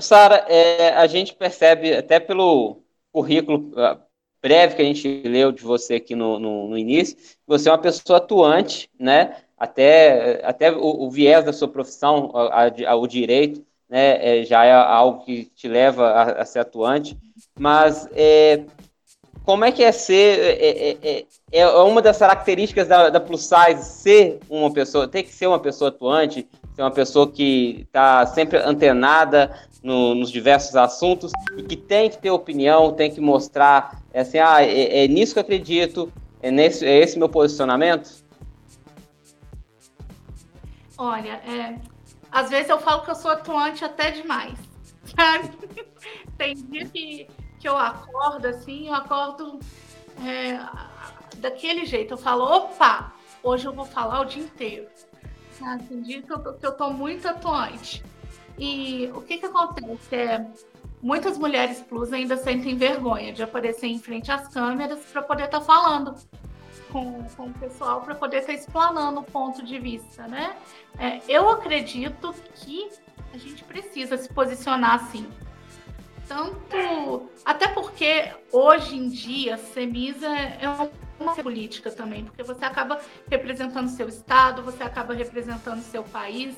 Sara, 0.00 0.36
é, 0.48 0.94
a 0.94 1.06
gente 1.06 1.34
percebe 1.34 1.94
até 1.94 2.18
pelo 2.18 2.82
currículo 3.12 3.72
ah, 3.76 3.98
breve 4.40 4.76
que 4.76 4.82
a 4.82 4.84
gente 4.84 5.22
leu 5.26 5.52
de 5.52 5.62
você 5.62 5.94
aqui 5.94 6.14
no, 6.14 6.38
no, 6.38 6.68
no 6.68 6.78
início, 6.78 7.16
você 7.46 7.68
é 7.68 7.72
uma 7.72 7.78
pessoa 7.78 8.18
atuante, 8.18 8.90
né? 8.98 9.36
Até, 9.56 10.44
até 10.44 10.72
o, 10.72 11.04
o 11.04 11.10
viés 11.10 11.44
da 11.44 11.52
sua 11.52 11.68
profissão, 11.68 12.32
a, 12.34 12.70
a, 12.88 12.96
o 12.96 13.06
direito, 13.06 13.64
né, 13.88 14.40
é, 14.40 14.44
já 14.44 14.64
é 14.64 14.72
algo 14.72 15.24
que 15.24 15.44
te 15.46 15.68
leva 15.68 16.08
a, 16.10 16.42
a 16.42 16.44
ser 16.44 16.58
atuante. 16.58 17.16
Mas 17.56 18.08
é, 18.12 18.64
como 19.44 19.64
é 19.64 19.70
que 19.70 19.84
é 19.84 19.92
ser. 19.92 20.38
É, 20.40 20.68
é, 20.68 20.98
é, 21.02 21.26
é, 21.52 21.68
uma 21.68 22.02
das 22.02 22.18
características 22.18 22.88
da, 22.88 23.10
da 23.10 23.20
Plus 23.20 23.42
Size 23.42 23.84
ser 23.84 24.40
uma 24.48 24.72
pessoa, 24.72 25.06
ter 25.06 25.22
que 25.22 25.32
ser 25.32 25.46
uma 25.46 25.60
pessoa 25.60 25.88
atuante, 25.88 26.48
ser 26.74 26.82
uma 26.82 26.90
pessoa 26.90 27.30
que 27.30 27.84
está 27.86 28.26
sempre 28.26 28.58
antenada 28.58 29.54
no, 29.82 30.14
nos 30.14 30.30
diversos 30.30 30.74
assuntos 30.74 31.30
e 31.56 31.62
que 31.62 31.76
tem 31.76 32.08
que 32.10 32.18
ter 32.18 32.30
opinião, 32.30 32.92
tem 32.92 33.10
que 33.10 33.20
mostrar 33.20 34.02
é 34.14 34.20
assim, 34.20 34.38
ah, 34.38 34.62
é, 34.62 35.04
é 35.04 35.08
nisso 35.08 35.34
que 35.34 35.40
eu 35.40 35.42
acredito, 35.42 36.12
é, 36.40 36.50
nesse, 36.50 36.86
é 36.86 36.98
esse 36.98 37.18
meu 37.18 37.28
posicionamento? 37.28 38.24
Olha, 40.96 41.32
é, 41.32 41.76
às 42.30 42.48
vezes 42.48 42.68
eu 42.70 42.78
falo 42.78 43.02
que 43.02 43.10
eu 43.10 43.14
sou 43.16 43.32
atuante 43.32 43.84
até 43.84 44.12
demais, 44.12 44.54
sabe? 45.16 45.50
Tem 46.38 46.54
dia 46.54 46.86
que, 46.86 47.26
que 47.64 47.68
eu 47.70 47.78
acordo 47.78 48.46
assim, 48.46 48.88
eu 48.88 48.94
acordo 48.94 49.58
é, 50.22 50.60
daquele 51.38 51.86
jeito, 51.86 52.12
eu 52.12 52.18
falo, 52.18 52.44
opa, 52.44 53.14
hoje 53.42 53.64
eu 53.64 53.72
vou 53.72 53.86
falar 53.86 54.20
o 54.20 54.26
dia 54.26 54.42
inteiro. 54.42 54.86
Tem 55.88 56.02
dia 56.02 56.20
que 56.20 56.30
eu, 56.30 56.40
que 56.40 56.66
eu 56.66 56.72
tô 56.72 56.90
muito 56.90 57.26
atuante. 57.26 58.04
E 58.58 59.10
o 59.14 59.22
que 59.22 59.38
que 59.38 59.46
acontece? 59.46 60.14
É, 60.14 60.46
muitas 61.00 61.38
mulheres 61.38 61.80
plus 61.80 62.12
ainda 62.12 62.36
sentem 62.36 62.76
vergonha 62.76 63.32
de 63.32 63.42
aparecer 63.42 63.86
em 63.86 63.98
frente 63.98 64.30
às 64.30 64.46
câmeras 64.48 64.98
para 65.10 65.22
poder 65.22 65.44
estar 65.44 65.60
tá 65.60 65.64
falando 65.64 66.14
com, 66.92 67.24
com 67.34 67.46
o 67.46 67.54
pessoal, 67.54 68.02
para 68.02 68.14
poder 68.14 68.40
estar 68.40 68.52
tá 68.52 68.58
explanando 68.58 69.20
o 69.20 69.24
ponto 69.24 69.64
de 69.64 69.78
vista, 69.78 70.28
né? 70.28 70.54
É, 70.98 71.18
eu 71.26 71.48
acredito 71.48 72.34
que 72.56 72.90
a 73.32 73.38
gente 73.38 73.64
precisa 73.64 74.18
se 74.18 74.28
posicionar 74.28 74.96
assim. 74.96 75.26
Tanto. 76.26 77.28
Até 77.44 77.68
porque 77.68 78.32
hoje 78.50 78.96
em 78.96 79.08
dia, 79.08 79.58
Semisa 79.58 80.28
é 80.28 80.68
uma 81.20 81.34
política 81.36 81.90
também, 81.90 82.24
porque 82.24 82.42
você 82.42 82.64
acaba 82.64 83.00
representando 83.30 83.88
seu 83.88 84.08
estado, 84.08 84.62
você 84.62 84.82
acaba 84.82 85.14
representando 85.14 85.82
seu 85.82 86.02
país 86.02 86.56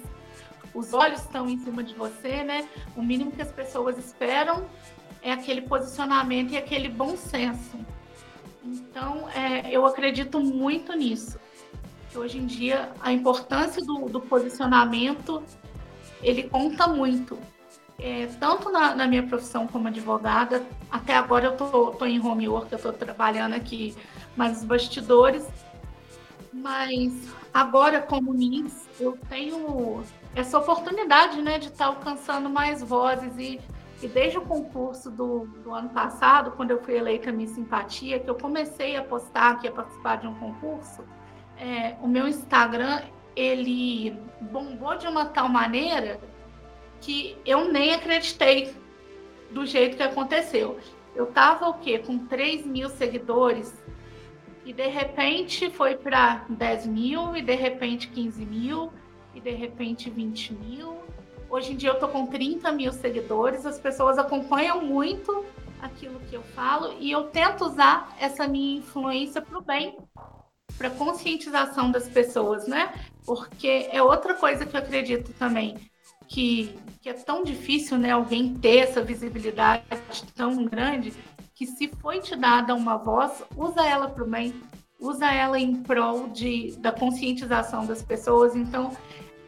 os 0.76 0.92
olhos 0.92 1.22
estão 1.22 1.48
em 1.48 1.58
cima 1.58 1.82
de 1.82 1.94
você, 1.94 2.44
né? 2.44 2.68
O 2.94 3.02
mínimo 3.02 3.32
que 3.32 3.40
as 3.40 3.50
pessoas 3.50 3.96
esperam 3.96 4.66
é 5.22 5.32
aquele 5.32 5.62
posicionamento 5.62 6.52
e 6.52 6.56
aquele 6.58 6.90
bom 6.90 7.16
senso. 7.16 7.78
Então, 8.62 9.26
é, 9.30 9.70
eu 9.70 9.86
acredito 9.86 10.38
muito 10.38 10.92
nisso. 10.92 11.38
Que 12.10 12.18
hoje 12.18 12.36
em 12.36 12.44
dia 12.44 12.92
a 13.00 13.10
importância 13.10 13.82
do, 13.82 14.06
do 14.06 14.20
posicionamento 14.20 15.42
ele 16.22 16.42
conta 16.42 16.86
muito. 16.86 17.38
É, 17.98 18.26
tanto 18.38 18.70
na, 18.70 18.94
na, 18.94 19.06
minha 19.06 19.26
profissão 19.26 19.66
como 19.66 19.88
advogada, 19.88 20.62
até 20.90 21.14
agora 21.14 21.46
eu 21.46 21.56
tô, 21.56 21.92
tô 21.92 22.04
em 22.04 22.20
home 22.20 22.46
work, 22.46 22.70
eu 22.70 22.78
tô 22.78 22.92
trabalhando 22.92 23.54
aqui 23.54 23.96
mais 24.36 24.58
os 24.58 24.64
bastidores, 24.64 25.46
mas 26.52 27.12
agora 27.54 28.02
como 28.02 28.34
Miss, 28.34 28.86
eu 29.00 29.18
tenho 29.30 30.04
essa 30.34 30.58
oportunidade 30.58 31.40
né, 31.40 31.58
de 31.58 31.68
estar 31.68 31.86
alcançando 31.86 32.50
mais 32.50 32.82
vozes. 32.82 33.32
E, 33.38 33.58
e 34.02 34.08
desde 34.08 34.36
o 34.36 34.42
concurso 34.42 35.10
do, 35.10 35.46
do, 35.64 35.72
ano 35.72 35.88
passado, 35.88 36.50
quando 36.50 36.72
eu 36.72 36.82
fui 36.82 36.96
eleita 36.96 37.32
Miss 37.32 37.52
Simpatia, 37.52 38.20
que 38.20 38.28
eu 38.28 38.34
comecei 38.34 38.94
a 38.96 39.02
postar 39.02 39.58
que 39.58 39.66
ia 39.66 39.72
participar 39.72 40.16
de 40.16 40.26
um 40.26 40.34
concurso, 40.34 41.02
é, 41.56 41.96
o 42.02 42.06
meu 42.06 42.28
Instagram 42.28 43.00
ele 43.34 44.18
bombou 44.40 44.96
de 44.96 45.06
uma 45.06 45.24
tal 45.24 45.48
maneira 45.48 46.20
que 47.00 47.36
eu 47.44 47.70
nem 47.70 47.94
acreditei 47.94 48.74
do 49.50 49.64
jeito 49.64 49.96
que 49.96 50.02
aconteceu. 50.02 50.78
Eu 51.14 51.26
tava 51.26 51.68
o 51.68 51.74
quê? 51.74 51.98
Com 51.98 52.18
3 52.26 52.66
mil 52.66 52.88
seguidores 52.90 53.74
e 54.64 54.72
de 54.72 54.86
repente 54.88 55.70
foi 55.70 55.96
para 55.96 56.44
10 56.48 56.86
mil 56.86 57.36
e 57.36 57.42
de 57.42 57.54
repente 57.54 58.08
15 58.08 58.44
mil 58.44 58.92
e 59.34 59.40
de 59.40 59.52
repente 59.52 60.10
20 60.10 60.54
mil. 60.54 60.96
Hoje 61.48 61.72
em 61.72 61.76
dia 61.76 61.90
eu 61.90 61.98
tô 62.00 62.08
com 62.08 62.26
30 62.26 62.72
mil 62.72 62.92
seguidores, 62.92 63.64
as 63.64 63.78
pessoas 63.78 64.18
acompanham 64.18 64.84
muito 64.84 65.44
aquilo 65.80 66.18
que 66.28 66.34
eu 66.34 66.42
falo 66.42 66.96
e 66.98 67.10
eu 67.10 67.24
tento 67.24 67.64
usar 67.64 68.14
essa 68.18 68.48
minha 68.48 68.78
influência 68.78 69.40
para 69.40 69.56
o 69.56 69.62
bem, 69.62 69.96
para 70.76 70.90
conscientização 70.90 71.90
das 71.90 72.08
pessoas, 72.08 72.66
né? 72.66 72.92
Porque 73.24 73.88
é 73.92 74.02
outra 74.02 74.34
coisa 74.34 74.66
que 74.66 74.76
eu 74.76 74.80
acredito 74.80 75.32
também, 75.34 75.76
que, 76.28 76.76
que 77.00 77.08
é 77.08 77.12
tão 77.12 77.42
difícil, 77.42 77.98
né, 77.98 78.10
alguém 78.10 78.54
ter 78.54 78.78
essa 78.78 79.02
visibilidade 79.02 79.84
tão 80.34 80.64
grande, 80.64 81.12
que 81.54 81.66
se 81.66 81.88
foi 82.00 82.20
te 82.20 82.36
dada 82.36 82.74
uma 82.74 82.96
voz, 82.96 83.42
usa 83.56 83.86
ela 83.86 84.08
para 84.08 84.24
o 84.24 84.26
bem, 84.26 84.54
usa 85.00 85.32
ela 85.32 85.58
em 85.58 85.76
prol 85.82 86.28
de, 86.28 86.76
da 86.78 86.92
conscientização 86.92 87.86
das 87.86 88.02
pessoas. 88.02 88.54
Então, 88.54 88.92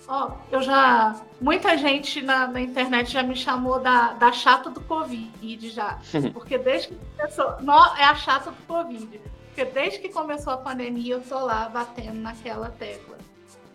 Ó, 0.08 0.32
eu 0.50 0.62
já. 0.62 1.20
Muita 1.38 1.76
gente 1.76 2.22
na, 2.22 2.46
na, 2.46 2.62
internet 2.62 3.12
já 3.12 3.22
me 3.22 3.36
chamou 3.36 3.78
da, 3.78 4.14
da 4.14 4.32
chata 4.32 4.70
do 4.70 4.80
Covid 4.80 5.68
já. 5.68 5.98
Porque 6.32 6.56
desde 6.56 6.88
que 6.88 6.96
começou. 7.14 7.60
Não, 7.60 7.94
é 7.94 8.04
a 8.04 8.14
chata 8.14 8.50
do 8.50 8.62
Covid. 8.66 9.20
Porque 9.48 9.66
desde 9.66 9.98
que 9.98 10.08
começou 10.08 10.54
a 10.54 10.56
pandemia, 10.56 11.16
eu 11.16 11.20
tô 11.20 11.38
lá 11.38 11.68
batendo 11.68 12.20
naquela 12.20 12.70
tecla. 12.70 13.17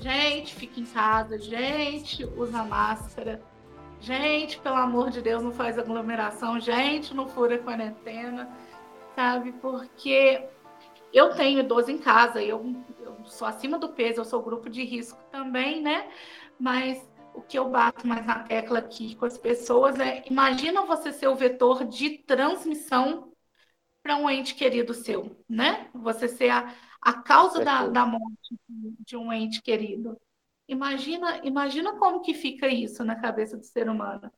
Gente, 0.04 0.54
fica 0.54 0.82
em 0.82 0.86
casa, 0.86 1.40
gente, 1.40 2.26
usa 2.26 2.62
máscara. 2.66 3.42
Gente, 4.02 4.60
pelo 4.60 4.76
amor 4.76 5.10
de 5.10 5.22
Deus, 5.22 5.42
não 5.42 5.54
faz 5.54 5.80
aglomeração. 5.80 6.60
Gente, 6.60 7.14
não 7.14 7.30
fura 7.30 7.58
quarentena. 7.58 8.50
Sabe? 9.16 9.54
Porque 9.54 10.46
eu 11.14 11.34
tenho 11.36 11.62
idoso 11.62 11.90
em 11.90 11.98
casa, 11.98 12.44
eu 12.44 12.76
sou 13.24 13.48
acima 13.48 13.80
do 13.80 13.94
peso, 13.94 14.20
eu 14.20 14.26
sou 14.26 14.44
grupo 14.44 14.70
de 14.70 14.84
risco 14.84 15.18
também, 15.32 15.82
né? 15.82 16.12
Mas 16.60 17.02
o 17.34 17.42
que 17.42 17.58
eu 17.58 17.70
bato 17.70 18.06
mais 18.06 18.26
na 18.26 18.40
tecla 18.40 18.80
aqui 18.80 19.16
com 19.16 19.24
as 19.26 19.38
pessoas 19.38 19.98
é: 20.02 20.26
imagina 20.30 20.82
você 20.82 21.14
ser 21.14 21.28
o 21.30 21.36
vetor 21.36 21.86
de 21.86 22.18
transmissão 22.18 23.32
para 24.04 24.18
um 24.18 24.30
ente 24.30 24.54
querido 24.54 24.94
seu, 24.94 25.38
né? 25.48 25.88
Você 25.94 26.28
ser 26.28 26.50
a, 26.50 26.74
a 27.04 27.14
causa 27.14 27.64
da, 27.64 27.88
da 27.88 28.06
morte 28.06 28.58
de 29.06 29.18
um 29.18 29.32
ente 29.32 29.62
querido. 29.62 30.18
Imagina, 30.68 31.42
imagina 31.44 31.94
como 31.98 32.22
que 32.22 32.34
fica 32.34 32.68
isso 32.68 33.04
na 33.04 33.16
cabeça 33.16 33.58
do 33.58 33.66
ser 33.66 33.90
humano. 33.90 34.32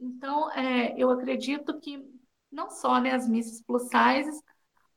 Então, 0.00 0.50
é, 0.52 0.94
eu 0.96 1.10
acredito 1.10 1.78
que 1.78 2.02
não 2.50 2.70
só 2.70 2.98
né, 2.98 3.12
as 3.12 3.28
missas 3.28 3.60
plus 3.60 3.88
sizes, 3.88 4.42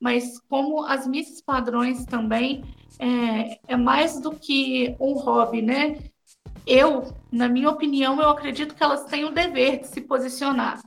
mas 0.00 0.40
como 0.48 0.84
as 0.84 1.06
missas 1.06 1.40
padrões 1.42 2.04
também 2.06 2.64
é, 2.98 3.60
é 3.68 3.76
mais 3.76 4.18
do 4.18 4.32
que 4.32 4.96
um 4.98 5.12
hobby, 5.12 5.60
né? 5.60 5.98
Eu, 6.66 7.12
na 7.30 7.48
minha 7.48 7.68
opinião, 7.68 8.20
eu 8.20 8.30
acredito 8.30 8.74
que 8.74 8.82
elas 8.82 9.04
têm 9.04 9.24
o 9.24 9.32
dever 9.32 9.80
de 9.80 9.88
se 9.88 10.00
posicionar, 10.00 10.80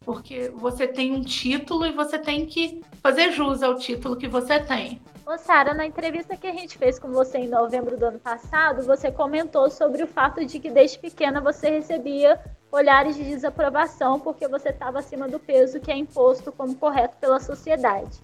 porque 0.00 0.50
você 0.50 0.86
tem 0.86 1.12
um 1.12 1.22
título 1.22 1.86
e 1.86 1.92
você 1.92 2.18
tem 2.18 2.44
que 2.44 2.82
fazer 3.00 3.32
jus 3.32 3.62
ao 3.62 3.76
título 3.76 4.16
que 4.16 4.28
você 4.28 4.60
tem. 4.60 5.00
Ô 5.26 5.38
Sara, 5.38 5.72
na 5.72 5.86
entrevista 5.86 6.36
que 6.36 6.46
a 6.46 6.52
gente 6.52 6.76
fez 6.76 6.98
com 6.98 7.10
você 7.10 7.38
em 7.38 7.48
novembro 7.48 7.96
do 7.96 8.04
ano 8.04 8.18
passado, 8.18 8.82
você 8.82 9.10
comentou 9.10 9.70
sobre 9.70 10.02
o 10.02 10.06
fato 10.06 10.44
de 10.44 10.58
que 10.58 10.70
desde 10.70 10.98
pequena 10.98 11.40
você 11.40 11.70
recebia 11.70 12.38
olhares 12.70 13.16
de 13.16 13.24
desaprovação 13.24 14.20
porque 14.20 14.46
você 14.46 14.68
estava 14.68 14.98
acima 14.98 15.26
do 15.26 15.40
peso 15.40 15.80
que 15.80 15.90
é 15.90 15.96
imposto 15.96 16.52
como 16.52 16.74
correto 16.76 17.16
pela 17.16 17.40
sociedade. 17.40 18.20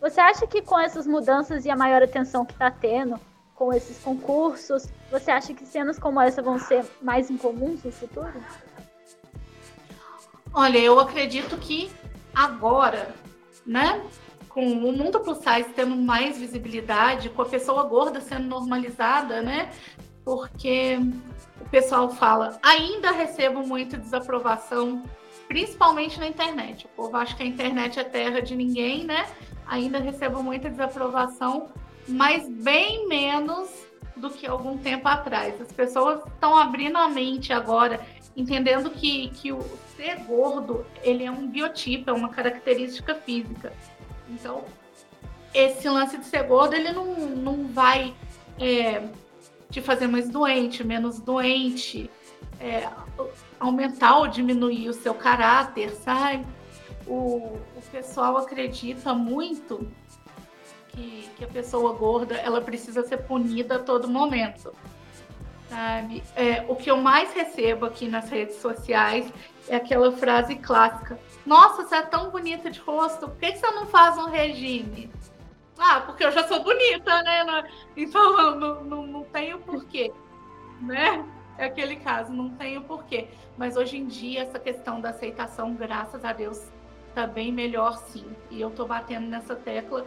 Você 0.00 0.20
acha 0.20 0.44
que 0.44 0.60
com 0.60 0.76
essas 0.80 1.06
mudanças 1.06 1.64
e 1.64 1.70
a 1.70 1.76
maior 1.76 2.02
atenção 2.02 2.44
que 2.44 2.54
está 2.54 2.72
tendo 2.72 3.20
com 3.54 3.72
esses 3.72 4.02
concursos, 4.02 4.88
você 5.12 5.30
acha 5.30 5.54
que 5.54 5.64
cenas 5.64 5.96
como 5.96 6.20
essa 6.20 6.42
vão 6.42 6.58
ser 6.58 6.84
mais 7.00 7.30
incomuns 7.30 7.84
no 7.84 7.92
futuro? 7.92 8.32
Olha, 10.52 10.78
eu 10.78 10.98
acredito 10.98 11.56
que 11.56 11.88
agora, 12.34 13.14
né, 13.64 14.02
com 14.52 14.66
o 14.66 14.76
mundo 14.76 15.20
plus 15.20 15.38
size 15.38 15.70
tendo 15.74 15.96
mais 15.96 16.38
visibilidade, 16.38 17.30
com 17.30 17.42
a 17.42 17.46
pessoa 17.46 17.84
gorda 17.84 18.20
sendo 18.20 18.48
normalizada, 18.48 19.40
né? 19.40 19.70
Porque 20.24 20.98
o 21.60 21.68
pessoal 21.68 22.10
fala, 22.10 22.58
ainda 22.62 23.10
recebo 23.10 23.66
muita 23.66 23.96
desaprovação, 23.96 25.02
principalmente 25.48 26.20
na 26.20 26.28
internet. 26.28 26.86
O 26.86 26.88
povo 26.90 27.16
acha 27.16 27.34
que 27.34 27.42
a 27.42 27.46
internet 27.46 27.98
é 27.98 28.04
terra 28.04 28.40
de 28.40 28.54
ninguém, 28.54 29.04
né? 29.04 29.26
Ainda 29.66 29.98
recebo 29.98 30.42
muita 30.42 30.68
desaprovação, 30.68 31.68
mas 32.06 32.48
bem 32.48 33.08
menos 33.08 33.70
do 34.16 34.30
que 34.30 34.46
algum 34.46 34.76
tempo 34.76 35.08
atrás. 35.08 35.60
As 35.60 35.72
pessoas 35.72 36.20
estão 36.26 36.56
abrindo 36.56 36.98
a 36.98 37.08
mente 37.08 37.52
agora, 37.52 38.00
entendendo 38.36 38.90
que, 38.90 39.30
que 39.30 39.52
o 39.52 39.62
ser 39.96 40.16
gordo 40.24 40.84
ele 41.02 41.24
é 41.24 41.30
um 41.30 41.46
biotipo, 41.46 42.10
é 42.10 42.12
uma 42.12 42.28
característica 42.28 43.14
física. 43.14 43.72
Então, 44.32 44.64
esse 45.54 45.88
lance 45.88 46.16
de 46.18 46.24
ser 46.24 46.44
gordo, 46.44 46.74
ele 46.74 46.92
não, 46.92 47.14
não 47.14 47.66
vai 47.68 48.14
é, 48.58 49.02
te 49.70 49.80
fazer 49.80 50.06
mais 50.06 50.28
doente, 50.28 50.82
menos 50.82 51.20
doente, 51.20 52.10
é, 52.58 52.88
aumentar 53.60 54.18
ou 54.18 54.28
diminuir 54.28 54.88
o 54.88 54.94
seu 54.94 55.14
caráter, 55.14 55.90
sabe? 55.90 56.46
O, 57.06 57.58
o 57.76 57.82
pessoal 57.90 58.36
acredita 58.38 59.12
muito 59.12 59.86
que, 60.88 61.28
que 61.36 61.44
a 61.44 61.48
pessoa 61.48 61.92
gorda 61.94 62.34
ela 62.36 62.60
precisa 62.60 63.02
ser 63.02 63.18
punida 63.18 63.76
a 63.76 63.78
todo 63.78 64.08
momento. 64.08 64.72
Sabe? 65.68 66.22
É, 66.36 66.64
o 66.68 66.76
que 66.76 66.90
eu 66.90 66.98
mais 66.98 67.32
recebo 67.32 67.86
aqui 67.86 68.06
nas 68.06 68.28
redes 68.28 68.56
sociais 68.56 69.32
é 69.68 69.76
aquela 69.76 70.12
frase 70.12 70.56
clássica: 70.56 71.18
Nossa, 71.44 71.82
você 71.82 71.96
é 71.96 72.02
tão 72.02 72.30
bonita 72.30 72.70
de 72.70 72.80
rosto, 72.80 73.28
por 73.28 73.38
que 73.38 73.56
você 73.56 73.70
não 73.72 73.86
faz 73.86 74.16
um 74.16 74.26
regime? 74.26 75.10
Ah, 75.78 76.00
porque 76.00 76.24
eu 76.24 76.30
já 76.30 76.46
sou 76.46 76.62
bonita, 76.62 77.22
né? 77.22 77.68
Então 77.96 78.56
não, 78.56 78.84
não, 78.84 79.06
não 79.06 79.24
tenho 79.24 79.58
porquê, 79.58 80.12
né? 80.80 81.24
É 81.58 81.64
aquele 81.64 81.96
caso, 81.96 82.32
não 82.32 82.50
tenho 82.50 82.82
porquê. 82.82 83.28
Mas 83.56 83.76
hoje 83.76 83.96
em 83.98 84.06
dia, 84.06 84.42
essa 84.42 84.58
questão 84.58 85.00
da 85.00 85.10
aceitação, 85.10 85.74
graças 85.74 86.24
a 86.24 86.32
Deus, 86.32 86.62
tá 87.14 87.26
bem 87.26 87.52
melhor 87.52 87.98
sim. 87.98 88.24
E 88.50 88.60
eu 88.60 88.70
tô 88.70 88.86
batendo 88.86 89.26
nessa 89.26 89.56
tecla 89.56 90.06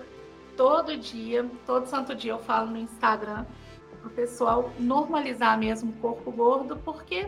todo 0.56 0.98
dia, 0.98 1.46
todo 1.66 1.86
santo 1.86 2.16
dia 2.16 2.32
eu 2.32 2.40
falo 2.40 2.72
no 2.72 2.78
Instagram 2.78 3.46
pro 4.02 4.10
pessoal 4.10 4.72
normalizar 4.80 5.58
mesmo 5.58 5.92
o 5.92 5.96
corpo 5.96 6.32
gordo, 6.32 6.78
porque 6.78 7.28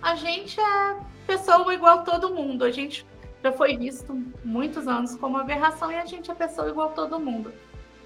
a 0.00 0.14
gente 0.14 0.58
é 0.60 0.96
pessoa 1.26 1.74
igual 1.74 2.04
todo 2.04 2.34
mundo. 2.34 2.64
A 2.64 2.70
gente 2.70 3.04
já 3.42 3.52
foi 3.52 3.76
visto 3.76 4.16
muitos 4.44 4.86
anos 4.88 5.14
como 5.16 5.36
aberração 5.36 5.90
e 5.90 5.96
a 5.96 6.04
gente 6.04 6.30
é 6.30 6.34
pessoa 6.34 6.68
igual 6.68 6.88
a 6.88 6.92
todo 6.92 7.18
mundo. 7.18 7.52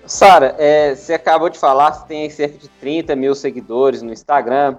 Sara, 0.07 0.55
é, 0.59 0.95
você 0.95 1.15
acabou 1.15 1.49
de 1.49 1.59
falar, 1.59 1.93
você 1.93 2.07
tem 2.07 2.31
cerca 2.31 2.59
de 2.59 2.69
30 2.69 3.15
mil 3.15 3.35
seguidores 3.35 4.03
no 4.03 4.13
Instagram. 4.13 4.77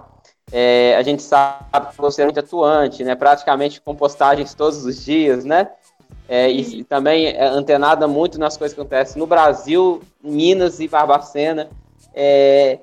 É, 0.50 0.96
a 0.96 1.02
gente 1.02 1.22
sabe 1.22 1.90
que 1.90 1.98
você 1.98 2.22
é 2.22 2.24
muito 2.24 2.40
atuante, 2.40 3.04
né? 3.04 3.14
Praticamente 3.14 3.80
com 3.80 3.94
postagens 3.94 4.54
todos 4.54 4.84
os 4.84 5.04
dias, 5.04 5.44
né? 5.44 5.70
É, 6.28 6.50
e, 6.50 6.80
e, 6.80 6.84
também 6.84 7.26
é 7.26 7.44
antenada 7.44 8.06
muito 8.06 8.38
nas 8.38 8.56
coisas 8.56 8.74
que 8.74 8.80
acontecem 8.80 9.18
no 9.18 9.26
Brasil, 9.26 10.02
Minas 10.22 10.80
e 10.80 10.88
Barbacena. 10.88 11.68
É, 12.14 12.78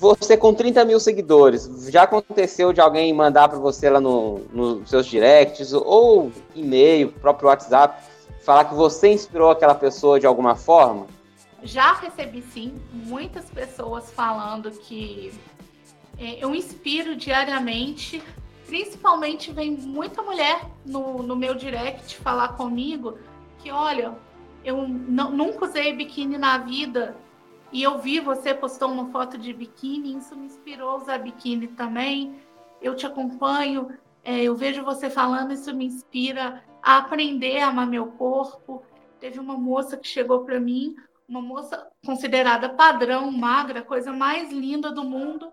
você 0.00 0.34
com 0.34 0.54
30 0.54 0.82
mil 0.86 0.98
seguidores, 0.98 1.68
já 1.90 2.04
aconteceu 2.04 2.72
de 2.72 2.80
alguém 2.80 3.12
mandar 3.12 3.50
para 3.50 3.58
você 3.58 3.90
lá 3.90 4.00
nos 4.00 4.40
no 4.50 4.86
seus 4.86 5.04
directs 5.04 5.74
ou 5.74 6.32
e-mail, 6.54 7.12
próprio 7.12 7.50
WhatsApp, 7.50 8.02
falar 8.42 8.64
que 8.64 8.74
você 8.74 9.12
inspirou 9.12 9.50
aquela 9.50 9.74
pessoa 9.74 10.18
de 10.18 10.26
alguma 10.26 10.56
forma? 10.56 11.06
Já 11.62 11.92
recebi 11.92 12.40
sim 12.40 12.80
muitas 12.90 13.44
pessoas 13.50 14.10
falando 14.10 14.70
que 14.70 15.34
é, 16.18 16.42
eu 16.42 16.54
inspiro 16.54 17.14
diariamente 17.14 18.22
principalmente 18.66 19.52
vem 19.52 19.72
muita 19.72 20.22
mulher 20.22 20.64
no, 20.86 21.22
no 21.22 21.36
meu 21.36 21.54
direct 21.54 22.16
falar 22.16 22.56
comigo 22.56 23.18
que, 23.58 23.70
olha, 23.70 24.14
eu 24.64 24.88
nunca 24.88 25.66
usei 25.66 25.92
biquíni 25.92 26.38
na 26.38 26.56
vida 26.56 27.16
e 27.72 27.82
eu 27.82 27.98
vi 27.98 28.20
você 28.20 28.52
postou 28.52 28.90
uma 28.90 29.10
foto 29.10 29.38
de 29.38 29.52
biquíni, 29.52 30.16
isso 30.16 30.36
me 30.36 30.46
inspirou 30.46 30.90
a 30.90 30.96
usar 30.96 31.18
biquíni 31.18 31.68
também. 31.68 32.40
Eu 32.82 32.96
te 32.96 33.06
acompanho, 33.06 33.96
é, 34.24 34.42
eu 34.42 34.56
vejo 34.56 34.84
você 34.84 35.08
falando, 35.08 35.52
isso 35.52 35.74
me 35.74 35.86
inspira 35.86 36.64
a 36.82 36.98
aprender 36.98 37.60
a 37.60 37.68
amar 37.68 37.86
meu 37.86 38.06
corpo. 38.12 38.84
Teve 39.20 39.38
uma 39.38 39.56
moça 39.56 39.96
que 39.96 40.08
chegou 40.08 40.44
para 40.44 40.58
mim, 40.58 40.96
uma 41.28 41.40
moça 41.40 41.88
considerada 42.04 42.70
padrão, 42.70 43.30
magra, 43.30 43.82
coisa 43.82 44.12
mais 44.12 44.50
linda 44.50 44.90
do 44.90 45.04
mundo, 45.04 45.52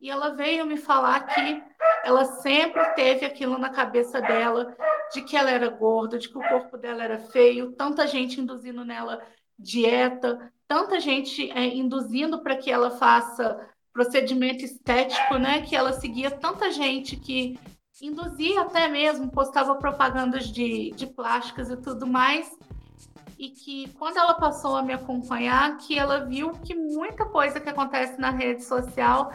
e 0.00 0.10
ela 0.10 0.30
veio 0.30 0.66
me 0.66 0.76
falar 0.76 1.20
que 1.20 1.62
ela 2.04 2.26
sempre 2.26 2.84
teve 2.94 3.24
aquilo 3.24 3.56
na 3.56 3.70
cabeça 3.70 4.20
dela, 4.20 4.76
de 5.14 5.22
que 5.22 5.34
ela 5.34 5.50
era 5.50 5.68
gorda, 5.70 6.18
de 6.18 6.28
que 6.28 6.36
o 6.36 6.46
corpo 6.46 6.76
dela 6.76 7.02
era 7.02 7.18
feio, 7.18 7.72
tanta 7.72 8.06
gente 8.06 8.38
induzindo 8.38 8.84
nela 8.84 9.22
dieta, 9.58 10.52
tanta 10.66 11.00
gente 11.00 11.50
é, 11.50 11.66
induzindo 11.74 12.42
para 12.42 12.56
que 12.56 12.70
ela 12.70 12.90
faça 12.90 13.68
procedimento 13.92 14.64
estético, 14.64 15.36
né? 15.36 15.62
Que 15.62 15.76
ela 15.76 15.92
seguia 15.92 16.30
tanta 16.30 16.70
gente 16.72 17.16
que 17.16 17.58
induzia 18.02 18.62
até 18.62 18.88
mesmo, 18.88 19.30
postava 19.30 19.76
propagandas 19.76 20.48
de, 20.48 20.90
de 20.92 21.06
plásticas 21.06 21.70
e 21.70 21.76
tudo 21.76 22.06
mais. 22.06 22.50
E 23.38 23.50
que 23.50 23.88
quando 23.94 24.16
ela 24.16 24.34
passou 24.34 24.76
a 24.76 24.82
me 24.82 24.92
acompanhar, 24.92 25.76
que 25.78 25.98
ela 25.98 26.24
viu 26.24 26.52
que 26.52 26.74
muita 26.74 27.24
coisa 27.24 27.60
que 27.60 27.68
acontece 27.68 28.20
na 28.20 28.30
rede 28.30 28.64
social 28.64 29.32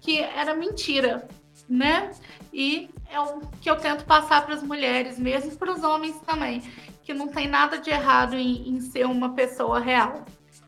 que 0.00 0.18
era 0.18 0.54
mentira, 0.54 1.28
né? 1.68 2.10
E 2.52 2.88
é 3.08 3.20
o 3.20 3.40
que 3.60 3.70
eu 3.70 3.76
tento 3.76 4.04
passar 4.04 4.44
para 4.44 4.54
as 4.54 4.62
mulheres, 4.62 5.18
mesmo 5.18 5.54
para 5.56 5.72
os 5.72 5.84
homens 5.84 6.18
também, 6.22 6.62
que 7.10 7.14
não 7.14 7.26
tem 7.26 7.48
nada 7.48 7.76
de 7.78 7.90
errado 7.90 8.36
em, 8.36 8.68
em, 8.68 8.80
ser 8.80 9.04
uma 9.04 9.30
pessoa 9.34 9.80
real. 9.80 10.24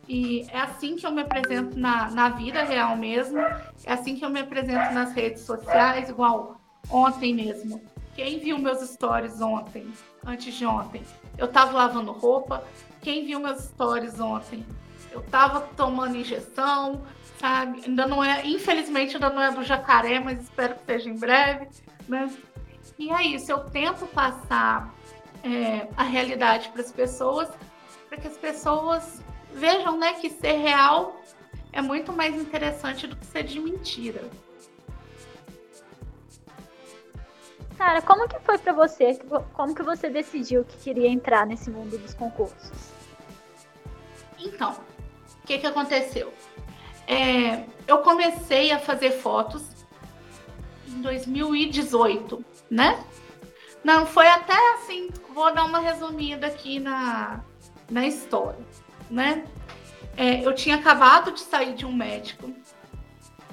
E 0.09 0.45
é 0.51 0.59
assim 0.59 0.97
que 0.97 1.07
eu 1.07 1.13
me 1.13 1.23
apresento 1.23 1.79
na, 1.79 2.11
na 2.11 2.31
vida 2.31 2.65
real 2.65 2.97
mesmo, 2.97 3.39
é 3.39 3.93
assim 3.93 4.17
que 4.17 4.25
eu 4.25 4.29
me 4.29 4.41
apresento 4.41 4.93
nas 4.93 5.13
redes 5.13 5.43
sociais, 5.43 6.09
igual 6.09 6.61
ontem 6.91 7.33
mesmo. 7.33 7.81
Quem 8.17 8.41
viu 8.41 8.59
meus 8.59 8.81
stories 8.81 9.41
ontem, 9.41 9.87
antes 10.27 10.53
de 10.53 10.67
ontem, 10.67 11.03
eu 11.39 11.47
estava 11.47 11.71
lavando 11.73 12.11
roupa. 12.11 12.65
Quem 13.01 13.25
viu 13.25 13.39
meus 13.39 13.63
stories 13.63 14.19
ontem, 14.19 14.67
eu 15.13 15.21
estava 15.21 15.61
tomando 15.77 16.17
injeção, 16.17 17.03
sabe? 17.39 17.83
Ainda 17.87 18.05
não 18.05 18.23
é, 18.23 18.45
infelizmente 18.45 19.15
ainda 19.15 19.31
não 19.31 19.41
é 19.41 19.53
do 19.53 19.63
jacaré, 19.63 20.19
mas 20.19 20.43
espero 20.43 20.75
que 20.75 20.87
seja 20.87 21.09
em 21.09 21.17
breve, 21.17 21.69
né? 22.09 22.29
E 22.99 23.11
é 23.11 23.23
isso, 23.23 23.51
eu 23.51 23.61
tento 23.71 24.07
passar 24.09 24.93
é, 25.43 25.89
a 25.97 26.03
realidade 26.03 26.69
para 26.71 26.83
as 26.83 26.93
pessoas, 26.93 27.49
para 28.09 28.19
que 28.19 28.29
as 28.29 28.37
pessoas 28.37 29.23
vejam, 29.53 29.99
né, 29.99 30.15
que 30.15 30.31
ser 30.31 30.55
real 30.55 31.21
é 31.73 31.81
muito 31.81 32.13
mais 32.13 32.35
interessante 32.35 33.07
do 33.07 33.17
que 33.17 33.27
ser 33.27 33.45
de 33.45 33.59
mentira. 33.59 34.23
Cara, 37.77 38.01
como 38.03 38.29
que 38.29 38.39
foi 38.41 38.59
para 38.59 38.73
você? 38.73 39.19
Como 39.55 39.75
que 39.75 39.83
você 39.83 40.09
decidiu 40.09 40.65
que 40.65 40.77
queria 40.77 41.09
entrar 41.09 41.47
nesse 41.47 41.71
mundo 41.71 41.99
dos 41.99 42.15
concursos? 42.15 42.93
Então, 44.39 44.77
o 45.43 45.47
que 45.47 45.59
que 45.59 45.67
aconteceu? 45.67 46.33
É, 47.07 47.65
eu 47.87 47.99
comecei 47.99 48.71
a 48.71 48.79
fazer 48.79 49.11
fotos 49.11 49.63
em 50.87 51.01
2018, 51.01 52.45
né? 52.71 53.05
Não, 53.85 54.07
foi 54.07 54.27
até 54.29 54.57
assim, 54.75 55.11
vou 55.35 55.53
dar 55.53 55.65
uma 55.65 55.81
resumida 55.81 56.47
aqui 56.47 56.79
na, 56.79 57.41
na 57.91 58.07
história, 58.07 58.65
né? 59.11 59.45
É, 60.17 60.47
eu 60.47 60.55
tinha 60.55 60.77
acabado 60.77 61.33
de 61.33 61.41
sair 61.41 61.75
de 61.75 61.85
um 61.85 61.93
médico, 61.93 62.53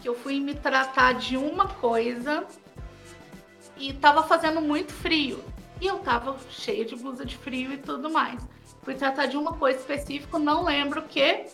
que 0.01 0.07
eu 0.07 0.15
fui 0.15 0.39
me 0.39 0.53
tratar 0.53 1.13
de 1.13 1.35
uma 1.35 1.67
coisa 1.67 2.45
e 3.77 3.93
tava 3.93 4.23
fazendo 4.23 4.61
muito 4.61 4.91
frio. 4.91 5.43
E 5.81 5.87
eu 5.87 5.99
tava 5.99 6.37
cheia 6.49 6.83
de 6.83 6.95
blusa 6.95 7.25
de 7.25 7.37
frio 7.37 7.73
e 7.73 7.77
tudo 7.77 8.09
mais. 8.09 8.45
Fui 8.83 8.93
tratar 8.93 9.27
de 9.27 9.37
uma 9.37 9.53
coisa 9.53 9.79
específica, 9.79 10.37
não 10.37 10.63
lembro 10.63 10.99
o 10.99 11.03
que, 11.03 11.45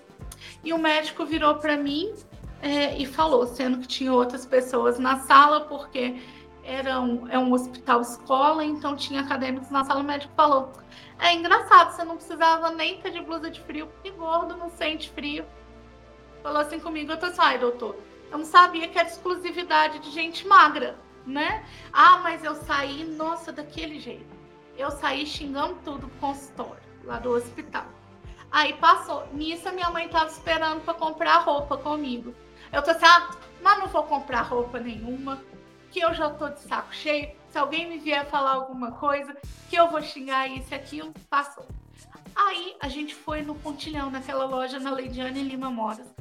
e 0.63 0.73
o 0.73 0.77
médico 0.77 1.25
virou 1.25 1.55
para 1.55 1.77
mim 1.77 2.13
é, 2.61 2.97
e 2.97 3.05
falou, 3.05 3.45
sendo 3.45 3.79
que 3.79 3.87
tinha 3.87 4.11
outras 4.11 4.45
pessoas 4.45 4.97
na 4.97 5.19
sala, 5.19 5.61
porque 5.61 6.15
era 6.65 6.99
um, 6.99 7.29
é 7.29 7.37
um 7.37 7.53
hospital 7.53 8.01
escola, 8.01 8.65
então 8.65 8.95
tinha 8.95 9.21
acadêmicos 9.21 9.69
na 9.69 9.83
sala. 9.83 10.01
O 10.01 10.03
médico 10.03 10.33
falou: 10.35 10.71
É 11.19 11.33
engraçado, 11.33 11.91
você 11.91 12.03
não 12.03 12.17
precisava 12.17 12.71
nem 12.71 12.99
ter 12.99 13.11
de 13.11 13.21
blusa 13.21 13.51
de 13.51 13.61
frio, 13.61 13.87
porque 13.87 14.09
gordo 14.11 14.57
não 14.57 14.69
sente 14.69 15.09
frio. 15.11 15.45
Falou 16.41 16.61
assim 16.61 16.79
comigo: 16.79 17.11
Eu 17.11 17.17
tô 17.17 17.27
assim, 17.27 17.39
ai, 17.39 17.59
doutor, 17.59 17.95
eu 18.31 18.39
não 18.39 18.45
sabia 18.45 18.87
que 18.87 18.97
era 18.97 19.07
exclusividade 19.07 19.99
de 19.99 20.09
gente 20.09 20.47
magra, 20.47 20.97
né? 21.25 21.63
Ah, 21.93 22.17
mas 22.23 22.43
eu 22.43 22.55
saí, 22.55 23.03
nossa, 23.03 23.51
daquele 23.51 23.99
jeito. 23.99 24.35
Eu 24.75 24.89
saí 24.91 25.25
xingando 25.25 25.75
tudo 25.85 26.07
do 26.07 26.09
consultório, 26.19 26.81
lá 27.03 27.19
do 27.19 27.29
hospital. 27.29 27.85
Aí 28.51 28.73
passou. 28.73 29.27
Nisso, 29.33 29.69
a 29.69 29.71
minha 29.71 29.89
mãe 29.89 30.09
tava 30.09 30.27
esperando 30.27 30.81
para 30.81 30.93
comprar 30.95 31.37
roupa 31.39 31.77
comigo. 31.77 32.33
Eu 32.73 32.81
tô 32.81 32.91
assim, 32.91 33.05
ah, 33.05 33.29
mas 33.61 33.79
não 33.79 33.87
vou 33.87 34.03
comprar 34.03 34.41
roupa 34.41 34.79
nenhuma, 34.79 35.41
que 35.95 36.01
eu 36.01 36.13
já 36.13 36.29
tô 36.29 36.49
de 36.49 36.59
saco 36.59 36.93
cheio. 36.93 37.29
Se 37.49 37.57
alguém 37.57 37.87
me 37.87 37.97
vier 37.97 38.25
falar 38.25 38.51
alguma 38.51 38.91
coisa, 38.91 39.33
que 39.69 39.77
eu 39.77 39.89
vou 39.89 40.01
xingar 40.01 40.45
isso 40.45 40.73
e 40.73 40.75
aquilo, 40.75 41.13
passou. 41.29 41.65
Aí 42.35 42.75
a 42.81 42.89
gente 42.89 43.15
foi 43.15 43.41
no 43.41 43.55
Pontilhão, 43.55 44.11
naquela 44.11 44.43
loja 44.43 44.77
na 44.77 44.91
Leidiane 44.91 45.41
Lima 45.41 45.71
Moras. 45.71 46.13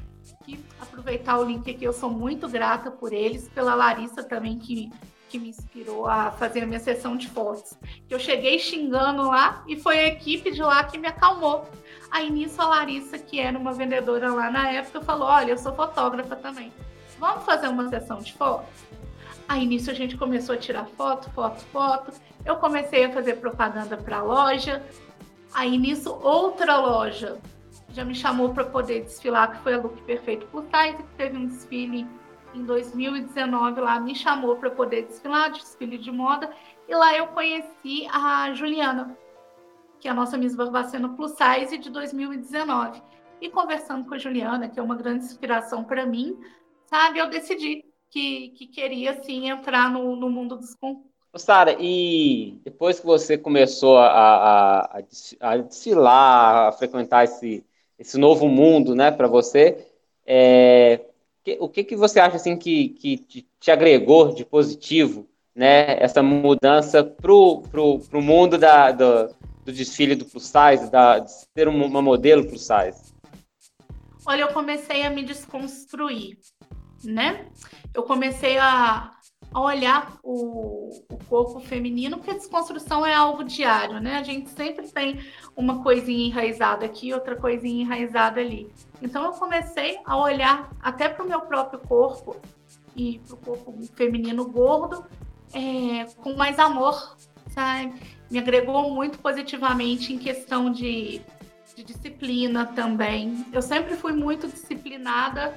Que 0.44 0.64
aproveitar 0.80 1.40
o 1.40 1.42
link 1.42 1.68
aqui, 1.68 1.82
eu 1.82 1.92
sou 1.92 2.08
muito 2.08 2.48
grata 2.48 2.88
por 2.88 3.12
eles, 3.12 3.48
pela 3.48 3.74
Larissa 3.74 4.22
também, 4.22 4.60
que 4.60 4.92
que 5.28 5.40
me 5.40 5.48
inspirou 5.48 6.06
a 6.06 6.30
fazer 6.30 6.62
a 6.62 6.66
minha 6.66 6.78
sessão 6.78 7.16
de 7.16 7.26
fotos. 7.28 7.76
Eu 8.08 8.20
cheguei 8.20 8.56
xingando 8.60 9.22
lá 9.26 9.64
e 9.66 9.74
foi 9.74 9.98
a 9.98 10.06
equipe 10.06 10.52
de 10.52 10.62
lá 10.62 10.84
que 10.84 10.96
me 10.96 11.08
acalmou. 11.08 11.68
Aí 12.12 12.30
nisso 12.30 12.62
a 12.62 12.68
Larissa, 12.68 13.18
que 13.18 13.40
era 13.40 13.58
uma 13.58 13.72
vendedora 13.72 14.32
lá 14.32 14.48
na 14.52 14.70
época, 14.70 15.00
falou: 15.00 15.26
Olha, 15.26 15.50
eu 15.50 15.58
sou 15.58 15.74
fotógrafa 15.74 16.36
também. 16.36 16.72
Vamos 17.18 17.44
fazer 17.44 17.66
uma 17.66 17.88
sessão 17.88 18.20
de 18.20 18.32
fotos? 18.34 18.94
Aí 19.48 19.66
nisso 19.66 19.90
a 19.90 19.94
gente 19.94 20.16
começou 20.16 20.54
a 20.54 20.58
tirar 20.58 20.86
foto, 20.86 21.30
foto, 21.30 21.60
foto. 21.66 22.12
Eu 22.44 22.56
comecei 22.56 23.04
a 23.04 23.12
fazer 23.12 23.36
propaganda 23.36 23.96
para 23.96 24.18
a 24.18 24.22
loja. 24.22 24.82
Aí 25.52 25.76
nisso 25.78 26.12
outra 26.22 26.78
loja 26.78 27.38
já 27.92 28.04
me 28.04 28.14
chamou 28.14 28.52
para 28.52 28.64
poder 28.64 29.02
desfilar, 29.02 29.52
que 29.52 29.62
foi 29.62 29.74
a 29.74 29.78
Look 29.78 30.02
Perfeito 30.02 30.46
Plus 30.46 30.64
Size, 30.64 30.96
que 30.96 31.16
teve 31.16 31.36
um 31.36 31.46
desfile 31.46 32.06
em 32.54 32.64
2019 32.64 33.80
lá 33.80 33.98
me 33.98 34.14
chamou 34.14 34.56
para 34.56 34.70
poder 34.70 35.02
desfilar, 35.02 35.50
desfile 35.50 35.98
de 35.98 36.10
moda, 36.10 36.50
e 36.88 36.94
lá 36.94 37.16
eu 37.16 37.26
conheci 37.28 38.06
a 38.10 38.52
Juliana, 38.54 39.16
que 40.00 40.06
é 40.06 40.10
a 40.10 40.14
nossa 40.14 40.38
Miss 40.38 40.54
Barbacena 40.54 41.08
Plus 41.10 41.32
Size 41.32 41.78
de 41.78 41.90
2019. 41.90 43.02
E 43.40 43.50
conversando 43.50 44.06
com 44.06 44.14
a 44.14 44.18
Juliana, 44.18 44.68
que 44.68 44.78
é 44.78 44.82
uma 44.82 44.94
grande 44.94 45.24
inspiração 45.24 45.82
para 45.82 46.06
mim, 46.06 46.38
sabe, 46.86 47.18
eu 47.18 47.28
decidi 47.28 47.84
que, 48.14 48.50
que 48.50 48.66
queria 48.68 49.20
sim 49.24 49.50
entrar 49.50 49.90
no, 49.90 50.14
no 50.14 50.30
mundo 50.30 50.56
dos 50.56 50.72
concursos. 50.76 51.12
Sara, 51.36 51.76
e 51.80 52.60
depois 52.64 53.00
que 53.00 53.06
você 53.06 53.36
começou 53.36 53.98
a, 53.98 54.86
a, 54.86 55.00
a, 55.40 55.56
desfilar, 55.56 56.68
a 56.68 56.72
frequentar 56.72 57.24
esse, 57.24 57.64
esse 57.98 58.16
novo 58.16 58.46
mundo, 58.46 58.94
né, 58.94 59.10
para 59.10 59.26
você, 59.26 59.84
é, 60.24 61.00
o 61.58 61.68
que, 61.68 61.82
que 61.82 61.96
você 61.96 62.20
acha 62.20 62.36
assim 62.36 62.56
que, 62.56 62.90
que 62.90 63.44
te 63.58 63.70
agregou 63.72 64.32
de 64.32 64.44
positivo, 64.44 65.28
né? 65.52 66.00
Essa 66.00 66.22
mudança 66.22 67.02
pro, 67.02 67.62
pro, 67.62 67.98
pro 67.98 68.22
mundo 68.22 68.56
da, 68.56 68.92
do, 68.92 69.34
do 69.64 69.72
desfile 69.72 70.14
do 70.14 70.24
plus 70.24 70.44
size, 70.44 70.90
da, 70.90 71.18
de 71.18 71.30
ser 71.32 71.66
uma 71.66 72.00
modelo 72.00 72.46
plus 72.46 72.62
size? 72.62 73.12
Olha, 74.24 74.42
eu 74.42 74.48
comecei 74.48 75.02
a 75.02 75.10
me 75.10 75.22
desconstruir, 75.22 76.38
né? 77.02 77.46
Eu 77.94 78.02
comecei 78.02 78.58
a, 78.58 79.12
a 79.52 79.60
olhar 79.60 80.18
o, 80.22 80.90
o, 81.08 81.18
corpo 81.28 81.60
feminino, 81.60 82.16
porque 82.16 82.32
a 82.32 82.34
desconstrução 82.34 83.06
é 83.06 83.14
algo 83.14 83.44
diário, 83.44 84.00
né? 84.00 84.16
A 84.16 84.22
gente 84.22 84.50
sempre 84.50 84.88
tem 84.88 85.20
uma 85.56 85.82
coisinha 85.82 86.26
enraizada 86.26 86.84
aqui, 86.84 87.14
outra 87.14 87.36
coisinha 87.36 87.82
enraizada 87.82 88.40
ali. 88.40 88.68
Então 89.00 89.24
eu 89.24 89.32
comecei 89.32 89.98
a 90.04 90.16
olhar 90.16 90.70
até 90.82 91.08
para 91.08 91.24
o 91.24 91.28
meu 91.28 91.42
próprio 91.42 91.78
corpo 91.78 92.36
e 92.96 93.20
para 93.20 93.34
o 93.34 93.38
corpo 93.38 93.72
feminino 93.94 94.44
gordo 94.46 95.04
é, 95.54 96.04
com 96.16 96.34
mais 96.34 96.58
amor, 96.58 97.16
sabe? 97.50 97.94
Me 98.28 98.38
agregou 98.38 98.90
muito 98.90 99.18
positivamente 99.20 100.12
em 100.12 100.18
questão 100.18 100.70
de, 100.70 101.20
de 101.76 101.84
disciplina 101.84 102.66
também. 102.66 103.46
Eu 103.52 103.62
sempre 103.62 103.96
fui 103.96 104.12
muito 104.12 104.48
disciplinada, 104.48 105.56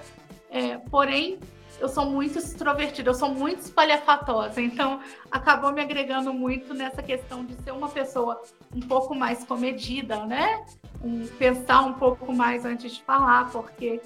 é, 0.52 0.78
porém 0.78 1.39
eu 1.80 1.88
sou 1.88 2.06
muito 2.06 2.40
extrovertida, 2.40 3.10
eu 3.10 3.13
sou 3.13 3.30
muito 3.30 3.60
espalhafatosa, 3.60 4.62
então 4.62 5.00
acabou 5.32 5.72
me 5.72 5.82
agregando 5.82 6.34
muito 6.34 6.74
nessa 6.74 7.04
questão 7.04 7.46
de 7.46 7.56
ser 7.62 7.72
uma 7.72 7.90
pessoa 7.90 8.42
um 8.74 8.82
pouco 8.82 9.13
mais 9.13 9.44
comedida, 9.44 10.26
né? 10.26 10.66
Um, 11.04 11.28
pensar 11.28 11.82
um 11.82 11.94
pouco 11.94 12.34
mais 12.34 12.66
antes 12.66 12.94
de 12.94 13.04
falar, 13.04 13.52
porque 13.52 14.02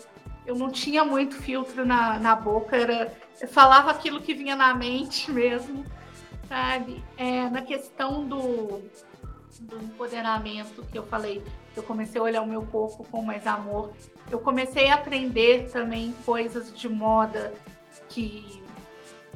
eu 0.46 0.56
não 0.56 0.70
tinha 0.70 1.06
muito 1.06 1.36
filtro 1.36 1.86
na, 1.86 2.20
na 2.20 2.36
boca, 2.36 2.76
era, 2.76 3.14
eu 3.40 3.48
falava 3.48 3.92
aquilo 3.92 4.22
que 4.22 4.34
vinha 4.34 4.56
na 4.56 4.74
mente 4.74 5.32
mesmo, 5.32 5.86
sabe? 6.50 7.04
É, 7.16 7.50
na 7.50 7.62
questão 7.62 8.26
do, 8.28 8.82
do 9.62 9.78
empoderamento 9.82 10.86
que 10.92 10.98
eu 10.98 11.06
falei, 11.06 11.42
eu 11.76 11.84
comecei 11.84 12.20
a 12.20 12.24
olhar 12.24 12.42
o 12.42 12.48
meu 12.48 12.64
corpo 12.64 13.06
com 13.10 13.22
mais 13.22 13.48
amor. 13.48 13.92
Eu 14.30 14.40
comecei 14.40 14.90
a 14.90 14.96
aprender 14.96 15.70
também 15.72 16.14
coisas 16.26 16.74
de 16.74 16.90
moda 16.90 17.54
que 18.10 18.62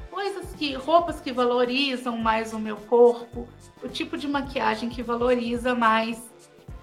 coisas 0.09 0.53
que 0.53 0.73
roupas 0.73 1.19
que 1.19 1.31
valorizam 1.31 2.17
mais 2.17 2.53
o 2.53 2.59
meu 2.59 2.77
corpo, 2.77 3.47
o 3.83 3.87
tipo 3.89 4.17
de 4.17 4.27
maquiagem 4.27 4.89
que 4.89 5.03
valoriza 5.03 5.75
mais 5.75 6.33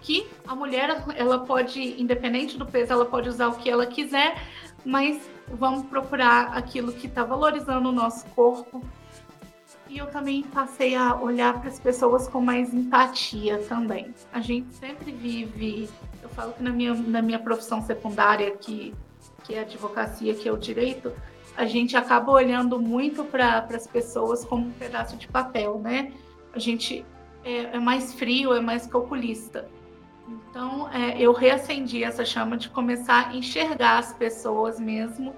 que 0.02 0.28
a 0.46 0.54
mulher 0.54 1.02
ela 1.16 1.38
pode, 1.38 2.00
independente 2.00 2.58
do 2.58 2.66
peso, 2.66 2.92
ela 2.92 3.06
pode 3.06 3.28
usar 3.28 3.48
o 3.48 3.54
que 3.54 3.70
ela 3.70 3.86
quiser, 3.86 4.36
mas 4.84 5.30
vamos 5.48 5.86
procurar 5.86 6.56
aquilo 6.56 6.92
que 6.92 7.06
está 7.06 7.24
valorizando 7.24 7.88
o 7.88 7.92
nosso 7.92 8.26
corpo 8.30 8.84
e 9.92 9.98
eu 9.98 10.06
também 10.06 10.42
passei 10.42 10.94
a 10.94 11.14
olhar 11.14 11.60
para 11.60 11.68
as 11.68 11.78
pessoas 11.78 12.26
com 12.26 12.40
mais 12.40 12.72
empatia 12.72 13.58
também. 13.68 14.14
A 14.32 14.40
gente 14.40 14.72
sempre 14.74 15.12
vive, 15.12 15.86
eu 16.22 16.30
falo 16.30 16.54
que 16.54 16.62
na 16.62 16.70
minha, 16.70 16.94
na 16.94 17.20
minha 17.20 17.38
profissão 17.38 17.82
secundária, 17.82 18.52
que, 18.52 18.94
que 19.44 19.54
é 19.54 19.58
a 19.58 19.62
advocacia, 19.62 20.34
que 20.34 20.48
é 20.48 20.52
o 20.52 20.56
direito, 20.56 21.12
a 21.54 21.66
gente 21.66 21.94
acaba 21.94 22.32
olhando 22.32 22.80
muito 22.80 23.22
para 23.22 23.58
as 23.58 23.86
pessoas 23.86 24.46
como 24.46 24.68
um 24.68 24.72
pedaço 24.72 25.14
de 25.18 25.28
papel, 25.28 25.78
né? 25.78 26.10
A 26.54 26.58
gente 26.58 27.04
é, 27.44 27.76
é 27.76 27.78
mais 27.78 28.14
frio, 28.14 28.54
é 28.54 28.60
mais 28.60 28.86
calculista. 28.86 29.68
Então, 30.26 30.88
é, 30.90 31.20
eu 31.20 31.34
reacendi 31.34 32.02
essa 32.02 32.24
chama 32.24 32.56
de 32.56 32.70
começar 32.70 33.28
a 33.28 33.36
enxergar 33.36 33.98
as 33.98 34.14
pessoas 34.14 34.80
mesmo 34.80 35.34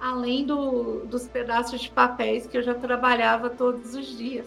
além 0.00 0.44
do, 0.44 1.04
dos 1.06 1.26
pedaços 1.26 1.80
de 1.80 1.90
papéis 1.90 2.46
que 2.46 2.58
eu 2.58 2.62
já 2.62 2.74
trabalhava 2.74 3.50
todos 3.50 3.94
os 3.94 4.06
dias. 4.06 4.46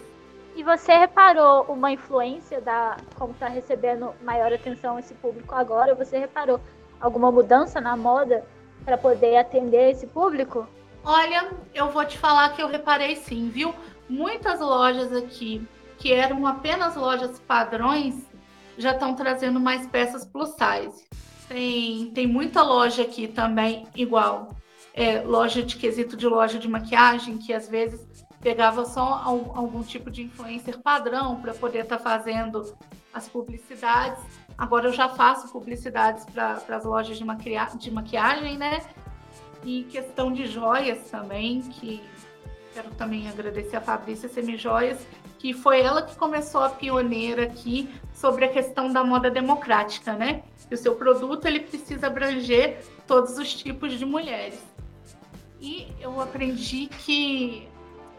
E 0.55 0.63
você 0.63 0.93
reparou 0.93 1.63
uma 1.69 1.91
influência 1.91 2.59
da 2.59 2.97
como 3.15 3.31
está 3.33 3.47
recebendo 3.47 4.13
maior 4.21 4.51
atenção 4.51 4.99
esse 4.99 5.13
público 5.13 5.55
agora? 5.55 5.95
Você 5.95 6.17
reparou 6.17 6.59
alguma 6.99 7.31
mudança 7.31 7.79
na 7.79 7.95
moda 7.95 8.45
para 8.83 8.97
poder 8.97 9.37
atender 9.37 9.91
esse 9.91 10.07
público? 10.07 10.67
Olha, 11.03 11.51
eu 11.73 11.89
vou 11.89 12.05
te 12.05 12.17
falar 12.17 12.49
que 12.49 12.61
eu 12.61 12.67
reparei 12.67 13.15
sim, 13.15 13.49
viu? 13.49 13.73
Muitas 14.09 14.59
lojas 14.59 15.13
aqui 15.13 15.65
que 15.97 16.11
eram 16.11 16.45
apenas 16.45 16.95
lojas 16.95 17.39
padrões 17.39 18.29
já 18.77 18.91
estão 18.91 19.15
trazendo 19.15 19.59
mais 19.59 19.87
peças 19.87 20.25
plus 20.25 20.49
size. 20.49 21.05
Tem, 21.47 22.11
tem 22.11 22.27
muita 22.27 22.61
loja 22.61 23.03
aqui 23.03 23.27
também 23.27 23.87
igual 23.95 24.49
é, 24.93 25.21
loja 25.21 25.63
de 25.63 25.75
quesito 25.77 26.17
de 26.17 26.27
loja 26.27 26.59
de 26.59 26.67
maquiagem, 26.67 27.37
que 27.37 27.53
às 27.53 27.67
vezes 27.67 28.01
pegava 28.41 28.85
só 28.85 29.21
algum 29.23 29.83
tipo 29.83 30.09
de 30.09 30.23
influencer 30.23 30.79
padrão 30.79 31.39
para 31.39 31.53
poder 31.53 31.83
estar 31.83 31.97
tá 31.97 32.03
fazendo 32.03 32.75
as 33.13 33.29
publicidades. 33.29 34.21
Agora 34.57 34.87
eu 34.87 34.93
já 34.93 35.09
faço 35.09 35.51
publicidades 35.51 36.25
para 36.25 36.61
as 36.69 36.83
lojas 36.83 37.17
de, 37.17 37.25
de 37.77 37.91
maquiagem, 37.91 38.57
né? 38.57 38.81
E 39.63 39.83
questão 39.83 40.31
de 40.31 40.47
joias 40.47 41.09
também, 41.09 41.61
que 41.61 42.01
quero 42.73 42.89
também 42.91 43.27
agradecer 43.29 43.75
a 43.75 43.81
Fabrícia 43.81 44.27
Semijoias, 44.27 45.05
que 45.37 45.53
foi 45.53 45.81
ela 45.81 46.01
que 46.01 46.15
começou 46.15 46.61
a 46.61 46.69
pioneira 46.69 47.43
aqui 47.43 47.89
sobre 48.13 48.45
a 48.45 48.49
questão 48.49 48.91
da 48.91 49.03
moda 49.03 49.29
democrática, 49.29 50.13
né? 50.13 50.43
Que 50.67 50.75
o 50.75 50.77
seu 50.77 50.95
produto 50.95 51.45
ele 51.45 51.59
precisa 51.59 52.07
abranger 52.07 52.79
todos 53.05 53.37
os 53.37 53.53
tipos 53.53 53.93
de 53.93 54.05
mulheres. 54.05 54.70
E 55.61 55.87
eu 55.99 56.19
aprendi 56.19 56.87
que 56.87 57.69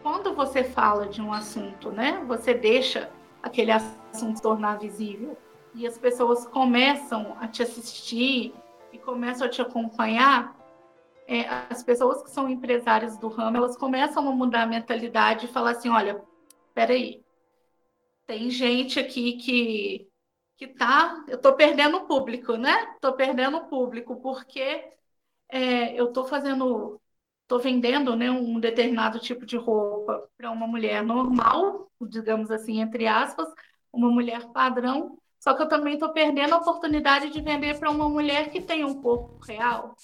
quando 0.01 0.33
você 0.33 0.63
fala 0.63 1.07
de 1.07 1.21
um 1.21 1.33
assunto, 1.33 1.91
né, 1.91 2.23
você 2.25 2.53
deixa 2.53 3.11
aquele 3.41 3.69
assunto 3.69 4.41
tornar 4.41 4.79
visível 4.79 5.37
e 5.75 5.85
as 5.85 5.97
pessoas 5.97 6.47
começam 6.47 7.35
a 7.41 7.47
te 7.49 7.61
assistir 7.61 8.55
e 8.93 8.97
começam 8.97 9.45
a 9.45 9.49
te 9.49 9.61
acompanhar, 9.61 10.55
é, 11.27 11.41
as 11.69 11.83
pessoas 11.83 12.23
que 12.23 12.31
são 12.31 12.49
empresárias 12.49 13.17
do 13.17 13.27
ramo, 13.27 13.57
elas 13.57 13.75
começam 13.75 14.27
a 14.29 14.31
mudar 14.31 14.63
a 14.63 14.67
mentalidade 14.67 15.45
e 15.45 15.49
falar 15.49 15.71
assim, 15.71 15.89
olha, 15.89 16.23
peraí, 16.73 17.21
tem 18.25 18.49
gente 18.49 18.99
aqui 18.99 19.33
que 19.33 20.09
que 20.55 20.67
tá, 20.67 21.25
eu 21.27 21.41
tô 21.41 21.53
perdendo 21.55 21.97
o 21.97 22.05
público, 22.05 22.55
né? 22.55 22.95
Tô 23.01 23.13
perdendo 23.13 23.57
o 23.57 23.65
público 23.65 24.17
porque 24.17 24.93
é, 25.49 25.93
eu 25.99 26.13
tô 26.13 26.25
fazendo 26.25 27.01
estou 27.43 27.59
vendendo 27.59 28.15
né, 28.15 28.31
um 28.31 28.59
determinado 28.59 29.19
tipo 29.19 29.45
de 29.45 29.57
roupa 29.57 30.27
para 30.37 30.49
uma 30.49 30.65
mulher 30.65 31.03
normal, 31.03 31.87
digamos 32.01 32.49
assim, 32.49 32.81
entre 32.81 33.07
aspas, 33.07 33.47
uma 33.91 34.09
mulher 34.09 34.47
padrão, 34.51 35.17
Só 35.39 35.53
que 35.53 35.61
eu 35.61 35.67
também 35.67 35.95
estou 35.95 36.09
perdendo 36.09 36.53
a 36.55 36.57
oportunidade 36.57 37.29
de 37.29 37.41
vender 37.41 37.77
para 37.77 37.91
uma 37.91 38.09
mulher 38.09 38.49
que 38.49 38.61
tem 38.61 38.83
um 38.83 39.01
corpo 39.01 39.37
real. 39.45 39.95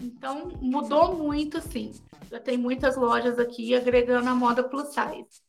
Então, 0.00 0.52
mudou 0.60 1.16
muito, 1.16 1.60
sim. 1.60 1.92
Já 2.30 2.38
tem 2.38 2.56
muitas 2.56 2.96
lojas 2.96 3.38
aqui 3.38 3.74
agregando 3.74 4.28
a 4.28 4.34
moda 4.34 4.62
plus 4.62 4.88
size. 4.88 5.42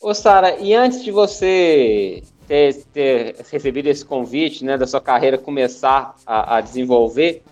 Ô, 0.00 0.14
Sara, 0.14 0.56
e 0.58 0.74
antes 0.74 1.04
de 1.04 1.10
você 1.10 2.22
ter, 2.46 2.84
ter, 2.86 3.36
recebido 3.50 3.88
esse 3.88 4.04
convite, 4.04 4.64
né, 4.64 4.78
da 4.78 4.86
sua 4.86 5.00
carreira 5.00 5.36
começar 5.36 6.14
a, 6.26 6.56
a 6.56 6.60
desenvolver, 6.60 7.42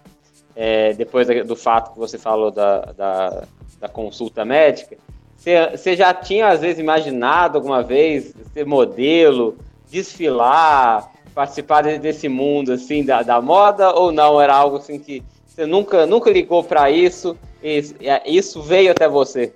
é, 0.57 0.95
depois 0.95 1.29
do 1.47 1.55
fato 1.55 1.93
que 1.93 1.99
você 1.99 2.19
falou 2.19 2.51
da, 2.51 2.81
da, 2.93 3.45
da 3.79 3.89
consulta 3.89 4.45
médica, 4.45 4.97
você 5.37 5.95
já 5.95 6.13
tinha, 6.13 6.49
às 6.49 6.61
vezes, 6.61 6.81
imaginado 6.81 7.59
alguma 7.59 7.83
vez 7.83 8.35
ser 8.53 8.67
modelo, 8.67 9.57
desfilar, 9.89 11.13
participar 11.35 11.83
desse 11.99 12.29
mundo, 12.29 12.73
assim, 12.73 13.05
da, 13.05 13.23
da 13.23 13.41
moda, 13.41 13.93
ou 13.93 14.11
não? 14.11 14.41
Era 14.41 14.57
algo, 14.57 14.79
assim, 14.79 14.99
que 14.99 15.23
você 15.47 15.65
nunca, 15.65 16.05
nunca 16.05 16.31
ligou 16.31 16.65
para 16.65 16.91
isso 16.91 17.37
e 17.63 17.81
isso 18.27 18.61
veio 18.61 18.91
até 18.91 19.07
você? 19.07 19.53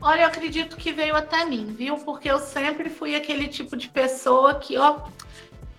Olha, 0.00 0.22
eu 0.22 0.26
acredito 0.26 0.76
que 0.76 0.92
veio 0.92 1.16
até 1.16 1.44
mim, 1.44 1.74
viu? 1.76 1.96
Porque 1.96 2.30
eu 2.30 2.38
sempre 2.38 2.90
fui 2.90 3.16
aquele 3.16 3.48
tipo 3.48 3.76
de 3.76 3.88
pessoa 3.88 4.54
que, 4.54 4.76
ó, 4.76 4.98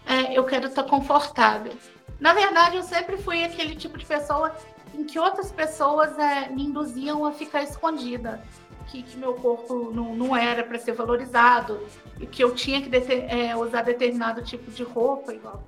é, 0.06 0.38
eu 0.38 0.44
quero 0.44 0.68
estar 0.68 0.84
confortável. 0.84 1.74
Na 2.20 2.34
verdade, 2.34 2.78
eu 2.78 2.84
sempre 2.84 3.18
fui 3.18 3.44
aquele 3.44 3.76
tipo 3.76 3.98
de 3.98 4.06
pessoa 4.06 4.56
em 4.94 5.04
que 5.04 5.18
outras 5.18 5.52
pessoas 5.52 6.18
é, 6.18 6.50
me 6.50 6.66
induziam 6.66 7.26
a 7.26 7.32
ficar 7.32 7.64
escondida 7.64 8.44
que, 8.90 9.04
que 9.04 9.18
meu 9.18 9.34
corpo 9.36 9.92
não, 9.94 10.16
não 10.16 10.36
era 10.36 10.64
para 10.64 10.78
ser 10.80 10.94
valorizado 10.94 11.80
e 12.20 12.26
que 12.26 12.44
eu 12.44 12.54
tinha 12.54 12.82
que 12.82 12.90
é, 12.96 13.56
usar 13.56 13.84
determinado 13.84 14.42
tipo 14.42 14.70
de 14.72 14.84
roupa, 14.84 15.34
igual. 15.34 15.64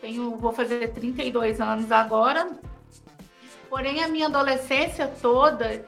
Tenho, 0.00 0.36
vou 0.36 0.52
fazer 0.52 0.92
32 0.92 1.60
anos 1.60 1.92
agora, 1.92 2.50
porém 3.68 4.02
a 4.02 4.08
minha 4.08 4.26
adolescência 4.26 5.06
toda 5.20 5.84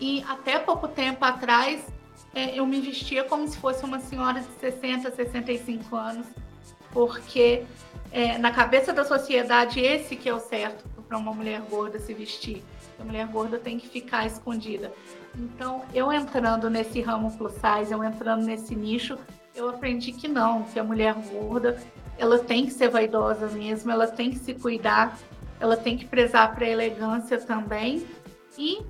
e 0.00 0.24
até 0.28 0.58
pouco 0.58 0.86
tempo 0.86 1.24
atrás 1.24 1.84
é, 2.34 2.58
eu 2.58 2.66
me 2.66 2.80
vestia 2.80 3.24
como 3.24 3.48
se 3.48 3.56
fosse 3.56 3.84
uma 3.84 3.98
senhora 3.98 4.40
de 4.40 4.46
60, 4.60 5.10
65 5.10 5.96
anos, 5.96 6.26
porque 6.96 7.62
é, 8.10 8.38
na 8.38 8.50
cabeça 8.50 8.90
da 8.90 9.04
sociedade 9.04 9.80
esse 9.80 10.16
que 10.16 10.30
é 10.30 10.32
o 10.32 10.40
certo 10.40 10.82
para 11.06 11.18
uma 11.18 11.30
mulher 11.30 11.60
gorda 11.68 11.98
se 11.98 12.14
vestir. 12.14 12.64
A 12.98 13.04
mulher 13.04 13.26
gorda 13.26 13.58
tem 13.58 13.78
que 13.78 13.86
ficar 13.86 14.24
escondida. 14.24 14.90
Então, 15.36 15.84
eu 15.92 16.10
entrando 16.10 16.70
nesse 16.70 17.02
ramo 17.02 17.36
plus 17.36 17.52
size, 17.52 17.92
eu 17.92 18.02
entrando 18.02 18.46
nesse 18.46 18.74
nicho, 18.74 19.18
eu 19.54 19.68
aprendi 19.68 20.10
que 20.10 20.26
não, 20.26 20.62
que 20.62 20.78
a 20.78 20.82
mulher 20.82 21.14
gorda, 21.30 21.78
ela 22.16 22.38
tem 22.38 22.64
que 22.64 22.72
ser 22.72 22.88
vaidosa 22.88 23.46
mesmo, 23.48 23.92
ela 23.92 24.06
tem 24.06 24.30
que 24.30 24.38
se 24.38 24.54
cuidar, 24.54 25.18
ela 25.60 25.76
tem 25.76 25.98
que 25.98 26.06
prezar 26.06 26.54
para 26.54 26.66
elegância 26.66 27.38
também. 27.38 28.06
E 28.56 28.80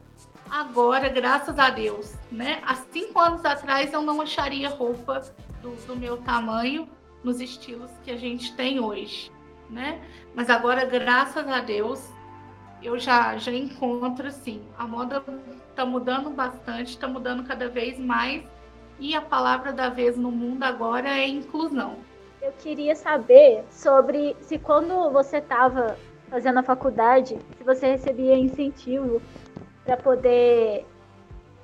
agora, 0.48 1.08
graças 1.08 1.58
a 1.58 1.70
Deus, 1.70 2.14
né? 2.30 2.62
Há 2.64 2.76
cinco 2.76 3.18
anos 3.18 3.44
atrás 3.44 3.92
eu 3.92 4.00
não 4.00 4.20
acharia 4.20 4.68
roupa 4.68 5.22
do, 5.60 5.72
do 5.88 5.96
meu 5.96 6.18
tamanho 6.18 6.88
nos 7.26 7.40
estilos 7.40 7.90
que 8.04 8.10
a 8.12 8.16
gente 8.16 8.54
tem 8.54 8.78
hoje, 8.78 9.32
né? 9.68 10.00
Mas 10.32 10.48
agora, 10.48 10.84
graças 10.84 11.46
a 11.48 11.58
Deus, 11.58 12.08
eu 12.80 12.96
já, 13.00 13.36
já 13.36 13.50
encontro, 13.50 14.28
assim, 14.28 14.62
a 14.78 14.86
moda 14.86 15.22
está 15.68 15.84
mudando 15.84 16.30
bastante, 16.30 16.90
está 16.90 17.08
mudando 17.08 17.42
cada 17.42 17.68
vez 17.68 17.98
mais, 17.98 18.44
e 19.00 19.16
a 19.16 19.20
palavra 19.20 19.72
da 19.72 19.88
vez 19.88 20.16
no 20.16 20.30
mundo 20.30 20.62
agora 20.62 21.08
é 21.08 21.26
inclusão. 21.26 21.96
Eu 22.40 22.52
queria 22.52 22.94
saber 22.94 23.64
sobre 23.70 24.36
se 24.40 24.56
quando 24.56 25.10
você 25.10 25.38
estava 25.38 25.98
fazendo 26.28 26.60
a 26.60 26.62
faculdade, 26.62 27.36
se 27.58 27.64
você 27.64 27.88
recebia 27.88 28.38
incentivo 28.38 29.20
para 29.84 29.96
poder. 29.96 30.86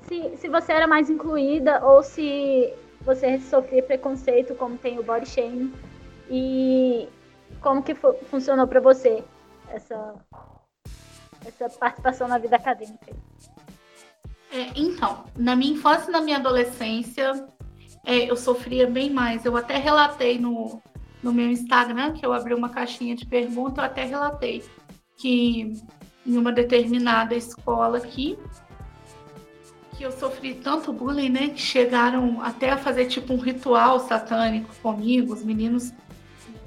Se, 0.02 0.36
se 0.38 0.48
você 0.48 0.72
era 0.72 0.88
mais 0.88 1.08
incluída 1.08 1.84
ou 1.84 2.02
se 2.02 2.74
você 3.04 3.38
sofria 3.38 3.82
preconceito, 3.82 4.54
como 4.54 4.76
tem 4.78 4.98
o 4.98 5.02
body 5.02 5.28
shaming, 5.28 5.72
e 6.30 7.08
como 7.60 7.82
que 7.82 7.94
funcionou 7.94 8.66
para 8.66 8.80
você 8.80 9.22
essa 9.68 10.14
essa 11.44 11.68
participação 11.70 12.28
na 12.28 12.38
vida 12.38 12.56
acadêmica? 12.56 13.14
É, 14.52 14.70
então, 14.76 15.24
na 15.36 15.56
minha 15.56 15.72
infância 15.72 16.08
e 16.08 16.12
na 16.12 16.20
minha 16.20 16.36
adolescência, 16.36 17.46
é, 18.04 18.30
eu 18.30 18.36
sofria 18.36 18.86
bem 18.86 19.10
mais. 19.10 19.44
Eu 19.44 19.56
até 19.56 19.76
relatei 19.76 20.38
no, 20.38 20.80
no 21.22 21.32
meu 21.32 21.50
Instagram, 21.50 22.12
que 22.12 22.24
eu 22.24 22.32
abri 22.32 22.54
uma 22.54 22.68
caixinha 22.68 23.16
de 23.16 23.26
perguntas, 23.26 23.78
eu 23.78 23.84
até 23.84 24.04
relatei 24.04 24.62
que 25.16 25.72
em 26.26 26.36
uma 26.36 26.52
determinada 26.52 27.34
escola 27.34 27.98
aqui, 27.98 28.38
que 29.96 30.02
eu 30.02 30.12
sofri 30.12 30.54
tanto 30.54 30.92
bullying, 30.92 31.28
né, 31.28 31.48
que 31.48 31.60
chegaram 31.60 32.40
até 32.42 32.70
a 32.70 32.76
fazer 32.76 33.06
tipo 33.06 33.32
um 33.32 33.38
ritual 33.38 34.00
satânico 34.00 34.74
comigo, 34.82 35.32
os 35.32 35.44
meninos 35.44 35.92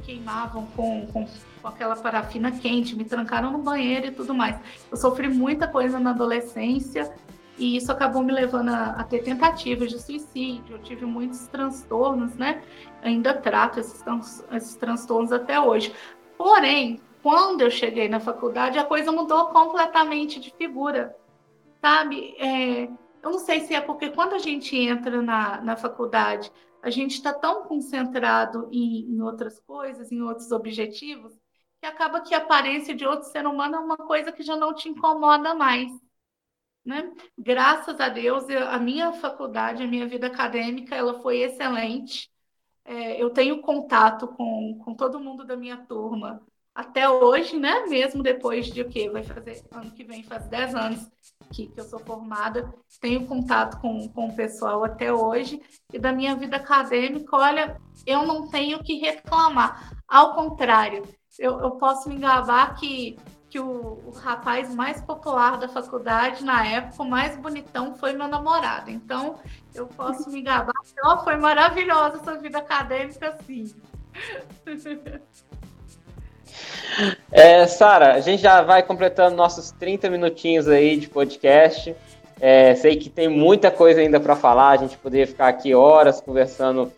queimavam 0.03 0.67
com, 0.75 1.07
com 1.07 1.27
com 1.65 1.69
aquela 1.69 1.95
parafina 1.95 2.51
quente, 2.51 2.95
me 2.95 3.03
trancaram 3.03 3.51
no 3.51 3.57
banheiro 3.57 4.05
e 4.05 4.11
tudo 4.11 4.35
mais. 4.35 4.55
Eu 4.91 4.97
sofri 4.97 5.27
muita 5.27 5.67
coisa 5.67 5.99
na 5.99 6.11
adolescência 6.11 7.11
e 7.57 7.75
isso 7.75 7.91
acabou 7.91 8.21
me 8.21 8.31
levando 8.31 8.69
a, 8.69 8.91
a 8.91 9.03
ter 9.03 9.23
tentativas 9.23 9.89
de 9.89 9.99
suicídio. 9.99 10.75
Eu 10.75 10.79
tive 10.83 11.07
muitos 11.07 11.47
transtornos, 11.47 12.35
né? 12.35 12.61
ainda 13.01 13.33
trato 13.33 13.79
esses, 13.79 14.03
esses 14.51 14.75
transtornos 14.75 15.31
até 15.31 15.59
hoje. 15.59 15.91
Porém, 16.37 17.01
quando 17.23 17.61
eu 17.61 17.71
cheguei 17.71 18.07
na 18.07 18.19
faculdade, 18.19 18.77
a 18.77 18.83
coisa 18.83 19.11
mudou 19.11 19.45
completamente 19.47 20.39
de 20.39 20.53
figura, 20.55 21.15
sabe? 21.81 22.35
É, 22.39 22.89
eu 23.25 23.31
não 23.31 23.39
sei 23.39 23.61
se 23.61 23.73
é 23.73 23.81
porque 23.81 24.11
quando 24.11 24.33
a 24.33 24.37
gente 24.37 24.77
entra 24.77 25.19
na, 25.19 25.59
na 25.59 25.75
faculdade, 25.75 26.51
a 26.79 26.91
gente 26.91 27.13
está 27.15 27.33
tão 27.33 27.63
concentrado 27.63 28.69
em, 28.71 29.11
em 29.11 29.19
outras 29.19 29.59
coisas, 29.61 30.11
em 30.11 30.21
outros 30.21 30.51
objetivos, 30.51 31.33
que 31.81 31.87
acaba 31.87 32.21
que 32.21 32.35
a 32.35 32.37
aparência 32.37 32.93
de 32.95 33.03
outro 33.03 33.27
ser 33.27 33.47
humano 33.47 33.77
é 33.77 33.79
uma 33.79 33.97
coisa 33.97 34.31
que 34.31 34.43
já 34.43 34.55
não 34.55 34.75
te 34.75 34.89
incomoda 34.89 35.55
mais. 35.55 35.91
Né? 36.85 37.11
Graças 37.35 37.99
a 37.99 38.09
Deus, 38.09 38.47
a 38.47 38.77
minha 38.77 39.11
faculdade, 39.13 39.81
a 39.81 39.87
minha 39.87 40.07
vida 40.07 40.27
acadêmica, 40.27 40.93
ela 40.95 41.19
foi 41.21 41.39
excelente. 41.39 42.31
É, 42.83 43.19
eu 43.19 43.31
tenho 43.31 43.59
contato 43.59 44.27
com, 44.27 44.79
com 44.85 44.93
todo 44.93 45.19
mundo 45.19 45.43
da 45.43 45.57
minha 45.57 45.77
turma 45.77 46.45
até 46.75 47.09
hoje, 47.09 47.57
né? 47.57 47.87
Mesmo 47.87 48.21
depois 48.21 48.67
de 48.67 48.81
o 48.81 48.89
quê? 48.89 49.09
Vai 49.09 49.23
fazer 49.23 49.65
ano 49.71 49.89
que 49.89 50.03
vem, 50.03 50.21
faz 50.21 50.47
10 50.47 50.75
anos 50.75 51.09
que, 51.51 51.67
que 51.67 51.79
eu 51.79 51.83
sou 51.85 51.99
formada, 51.99 52.73
tenho 52.99 53.25
contato 53.25 53.79
com, 53.79 54.07
com 54.09 54.29
o 54.29 54.35
pessoal 54.35 54.83
até 54.83 55.11
hoje. 55.11 55.61
E 55.93 55.99
da 55.99 56.11
minha 56.11 56.35
vida 56.35 56.57
acadêmica, 56.57 57.35
olha, 57.35 57.79
eu 58.05 58.25
não 58.25 58.47
tenho 58.49 58.83
que 58.83 58.95
reclamar. 58.99 59.93
Ao 60.07 60.33
contrário, 60.35 61.03
eu, 61.39 61.59
eu 61.59 61.71
posso 61.71 62.09
me 62.09 62.17
gabar 62.17 62.75
que, 62.75 63.17
que 63.49 63.59
o, 63.59 63.99
o, 64.05 64.11
rapaz 64.11 64.73
mais 64.73 65.01
popular 65.01 65.57
da 65.57 65.67
faculdade 65.67 66.43
na 66.43 66.65
época, 66.65 67.03
o 67.03 67.09
mais 67.09 67.37
bonitão, 67.37 67.95
foi 67.95 68.13
meu 68.13 68.27
namorado. 68.27 68.89
Então, 68.89 69.39
eu 69.73 69.87
posso 69.87 70.29
me 70.29 70.41
gabar 70.41 70.73
que 70.83 71.07
oh, 71.07 71.17
foi 71.23 71.37
maravilhosa 71.37 72.17
essa 72.17 72.37
vida 72.37 72.59
acadêmica, 72.59 73.37
sim. 73.45 73.73
É, 77.31 77.65
Sara, 77.67 78.13
a 78.13 78.19
gente 78.19 78.41
já 78.41 78.61
vai 78.61 78.83
completando 78.83 79.35
nossos 79.35 79.71
30 79.71 80.09
minutinhos 80.09 80.67
aí 80.67 80.97
de 80.97 81.09
podcast. 81.09 81.95
É, 82.39 82.75
sei 82.75 82.97
que 82.97 83.09
tem 83.09 83.27
muita 83.27 83.71
coisa 83.71 84.01
ainda 84.01 84.19
para 84.19 84.35
falar, 84.35 84.69
a 84.69 84.77
gente 84.77 84.97
poderia 84.97 85.25
ficar 85.25 85.47
aqui 85.47 85.73
horas 85.73 86.19
conversando 86.19 86.91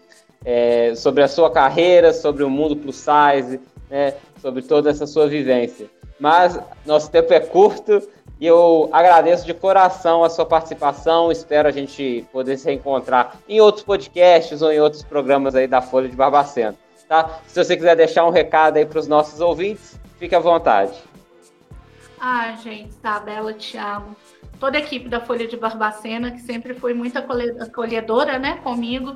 é, 0.43 0.93
sobre 0.95 1.23
a 1.23 1.27
sua 1.27 1.51
carreira, 1.51 2.11
sobre 2.13 2.43
o 2.43 2.49
mundo 2.49 2.75
plus 2.75 2.95
size, 2.95 3.59
né, 3.89 4.15
sobre 4.41 4.61
toda 4.61 4.89
essa 4.89 5.05
sua 5.05 5.27
vivência. 5.27 5.87
Mas 6.19 6.59
nosso 6.85 7.11
tempo 7.11 7.31
é 7.33 7.39
curto 7.39 8.01
e 8.39 8.45
eu 8.45 8.89
agradeço 8.91 9.45
de 9.45 9.53
coração 9.53 10.23
a 10.23 10.29
sua 10.29 10.45
participação. 10.45 11.31
Espero 11.31 11.67
a 11.67 11.71
gente 11.71 12.25
poder 12.31 12.57
se 12.57 12.65
reencontrar 12.65 13.37
em 13.47 13.59
outros 13.61 13.83
podcasts 13.83 14.61
ou 14.61 14.71
em 14.71 14.79
outros 14.79 15.03
programas 15.03 15.55
aí 15.55 15.67
da 15.67 15.81
Folha 15.81 16.09
de 16.09 16.15
Barbacena. 16.15 16.75
Tá? 17.07 17.39
Se 17.47 17.63
você 17.63 17.75
quiser 17.75 17.95
deixar 17.95 18.25
um 18.25 18.29
recado 18.29 18.77
aí 18.77 18.85
para 18.85 18.99
os 18.99 19.07
nossos 19.07 19.39
ouvintes, 19.39 19.99
fique 20.17 20.35
à 20.35 20.39
vontade. 20.39 20.93
Ah, 22.19 22.53
gente, 22.61 22.89
Isabela, 22.89 23.53
te 23.53 23.77
amo. 23.77 24.15
Toda 24.59 24.77
a 24.77 24.81
equipe 24.81 25.07
da 25.07 25.21
Folha 25.21 25.47
de 25.47 25.55
Barbacena, 25.55 26.31
que 26.31 26.41
sempre 26.41 26.73
foi 26.73 26.93
muito 26.93 27.17
acolhedora 27.17 28.39
né, 28.39 28.59
comigo, 28.63 29.15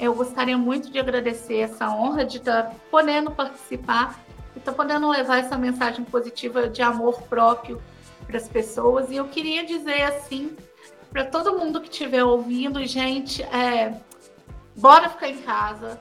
eu 0.00 0.14
gostaria 0.14 0.58
muito 0.58 0.90
de 0.90 0.98
agradecer 0.98 1.58
essa 1.58 1.88
honra 1.90 2.24
de 2.24 2.38
estar 2.38 2.62
tá 2.64 2.74
podendo 2.90 3.30
participar 3.30 4.18
e 4.56 4.58
estar 4.58 4.72
tá 4.72 4.76
podendo 4.76 5.08
levar 5.08 5.38
essa 5.38 5.56
mensagem 5.56 6.04
positiva 6.04 6.68
de 6.68 6.82
amor 6.82 7.22
próprio 7.22 7.80
para 8.26 8.38
as 8.38 8.48
pessoas. 8.48 9.10
E 9.10 9.16
eu 9.16 9.28
queria 9.28 9.64
dizer 9.64 10.02
assim, 10.02 10.56
para 11.10 11.24
todo 11.24 11.58
mundo 11.58 11.80
que 11.80 11.88
estiver 11.88 12.24
ouvindo, 12.24 12.84
gente, 12.86 13.42
é, 13.42 13.94
bora 14.74 15.08
ficar 15.08 15.28
em 15.28 15.38
casa, 15.38 16.00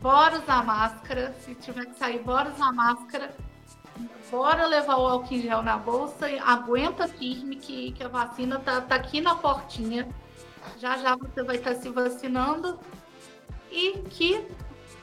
bora 0.00 0.38
usar 0.38 0.64
máscara, 0.64 1.34
se 1.40 1.54
tiver 1.54 1.86
que 1.86 1.98
sair, 1.98 2.20
bora 2.20 2.50
usar 2.50 2.72
máscara, 2.72 3.34
bora 4.30 4.66
levar 4.66 4.96
o 4.96 5.06
álcool 5.06 5.34
em 5.34 5.42
gel 5.42 5.62
na 5.62 5.76
bolsa, 5.76 6.26
aguenta 6.44 7.06
firme 7.06 7.56
que, 7.56 7.92
que 7.92 8.02
a 8.02 8.08
vacina 8.08 8.58
tá, 8.58 8.80
tá 8.80 8.94
aqui 8.94 9.20
na 9.20 9.34
portinha. 9.34 10.08
Já 10.78 10.96
já 10.98 11.16
você 11.16 11.42
vai 11.42 11.56
estar 11.56 11.74
tá 11.74 11.80
se 11.80 11.88
vacinando 11.88 12.78
e 13.70 13.98
que 14.10 14.46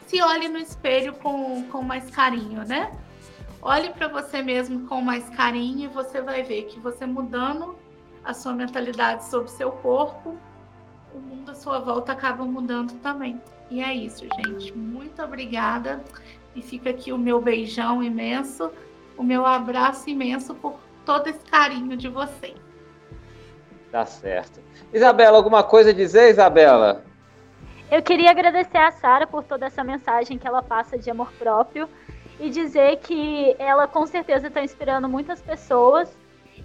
se 0.05 0.21
olhe 0.21 0.47
no 0.47 0.57
espelho 0.57 1.13
com, 1.13 1.63
com 1.69 1.81
mais 1.81 2.10
carinho, 2.10 2.63
né? 2.65 2.91
Olhe 3.62 3.89
para 3.89 4.07
você 4.07 4.41
mesmo 4.41 4.88
com 4.88 5.01
mais 5.01 5.27
carinho 5.29 5.86
e 5.86 5.88
você 5.88 6.21
vai 6.21 6.43
ver 6.43 6.63
que 6.63 6.79
você 6.79 7.05
mudando 7.05 7.77
a 8.23 8.33
sua 8.33 8.53
mentalidade 8.53 9.25
sobre 9.25 9.49
seu 9.49 9.71
corpo, 9.71 10.38
o 11.13 11.19
mundo 11.19 11.51
à 11.51 11.55
sua 11.55 11.79
volta 11.79 12.12
acaba 12.12 12.45
mudando 12.45 12.93
também. 13.01 13.41
E 13.69 13.84
é 13.84 13.93
isso, 13.93 14.25
gente. 14.36 14.75
Muito 14.75 15.21
obrigada. 15.21 16.03
E 16.56 16.62
fica 16.62 16.89
aqui 16.89 17.12
o 17.12 17.17
meu 17.17 17.41
beijão 17.41 18.01
imenso, 18.01 18.71
o 19.17 19.23
meu 19.23 19.45
abraço 19.45 20.10
imenso 20.10 20.56
por 20.56 20.80
todo 21.06 21.27
esse 21.27 21.43
carinho 21.45 21.95
de 21.95 22.10
vocês. 22.10 22.56
Tá 23.91 24.06
certo. 24.06 24.60
Isabela, 24.93 25.38
alguma 25.38 25.63
coisa 25.63 25.91
a 25.91 25.93
dizer, 25.93 26.30
Isabela? 26.30 27.03
Eu 27.89 28.01
queria 28.01 28.32
agradecer 28.32 28.77
a 28.77 28.91
Sara 28.91 29.25
por 29.25 29.43
toda 29.43 29.65
essa 29.65 29.84
mensagem 29.84 30.38
que 30.38 30.47
ela 30.47 30.62
passa 30.62 30.97
de 30.97 31.10
amor 31.10 31.32
próprio 31.34 31.88
e 32.39 32.49
dizer 32.49 32.97
que 32.97 33.56
ela 33.58 33.88
com 33.88 34.06
certeza 34.06 34.47
está 34.47 34.62
inspirando 34.62 35.08
muitas 35.08 35.41
pessoas 35.41 36.15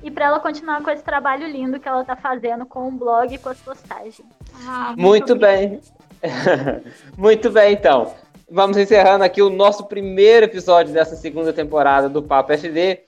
e 0.03 0.11
para 0.11 0.27
ela 0.27 0.41
continuar 0.41 0.83
com 0.83 0.91
esse 0.91 1.05
trabalho 1.05 1.47
lindo 1.47 1.79
que 1.79 1.88
ela 1.88 2.01
está 2.01 2.17
fazendo 2.17 2.67
com 2.67 2.88
o 2.88 2.91
blog 2.91 3.33
e 3.33 3.38
com 3.38 3.49
as 3.49 3.61
postagens. 3.61 4.21
Ah, 4.67 4.95
muito, 4.97 5.29
muito 5.29 5.37
bem. 5.37 5.81
muito 7.17 7.51
bem, 7.51 7.75
então. 7.75 8.15
Vamos 8.51 8.77
encerrando 8.77 9.25
aqui 9.25 9.41
o 9.41 9.49
nosso 9.49 9.85
primeiro 9.85 10.45
episódio 10.45 10.93
dessa 10.93 11.17
segunda 11.17 11.53
temporada 11.53 12.09
do 12.09 12.23
Papo 12.23 12.53
SD, 12.53 13.01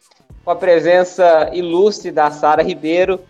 com 0.45 0.51
a 0.51 0.57
presença 0.57 1.51
ilustre 1.53 2.11
da 2.11 2.31
Sara 2.31 2.63
Ribeiro, 2.63 3.21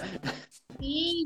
Sim, 0.80 1.24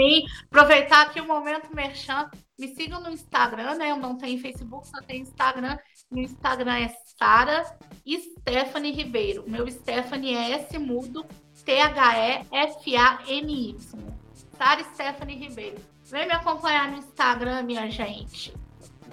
Sim, 0.00 0.24
aproveitar 0.50 1.02
aqui 1.02 1.20
o 1.20 1.26
momento 1.26 1.74
merchan. 1.74 2.30
Me 2.58 2.68
sigam 2.68 3.02
no 3.02 3.10
Instagram, 3.10 3.74
né? 3.74 3.90
Eu 3.90 3.96
não 3.96 4.16
tenho 4.16 4.40
Facebook, 4.40 4.88
só 4.88 5.02
tenho 5.02 5.20
Instagram. 5.20 5.76
No 6.10 6.20
Instagram 6.20 6.78
é 6.78 6.90
Sara 7.18 7.66
Stephanie 8.08 8.92
Ribeiro. 8.92 9.44
Meu 9.46 9.70
Stephanie 9.70 10.34
é 10.34 10.52
S 10.52 10.78
mudo, 10.78 11.26
T-H-E-F-A-N-Y. 11.66 12.46
Sara 14.56 14.82
Stephanie 14.94 15.36
Ribeiro. 15.36 15.76
Vem 16.06 16.26
me 16.26 16.32
acompanhar 16.32 16.90
no 16.90 16.96
Instagram, 16.96 17.62
minha 17.62 17.90
gente. 17.90 18.54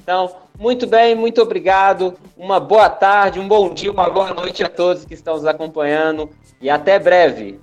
Então, 0.01 0.37
muito 0.57 0.87
bem, 0.87 1.13
muito 1.15 1.41
obrigado. 1.41 2.17
Uma 2.37 2.61
boa 2.61 2.89
tarde, 2.89 3.41
um 3.41 3.47
bom 3.47 3.73
dia, 3.73 3.91
uma 3.91 4.09
boa 4.09 4.33
noite 4.33 4.63
a 4.63 4.69
todos 4.69 5.03
que 5.03 5.13
estão 5.13 5.35
nos 5.35 5.45
acompanhando 5.45 6.29
e 6.61 6.69
até 6.69 6.97
breve. 6.97 7.59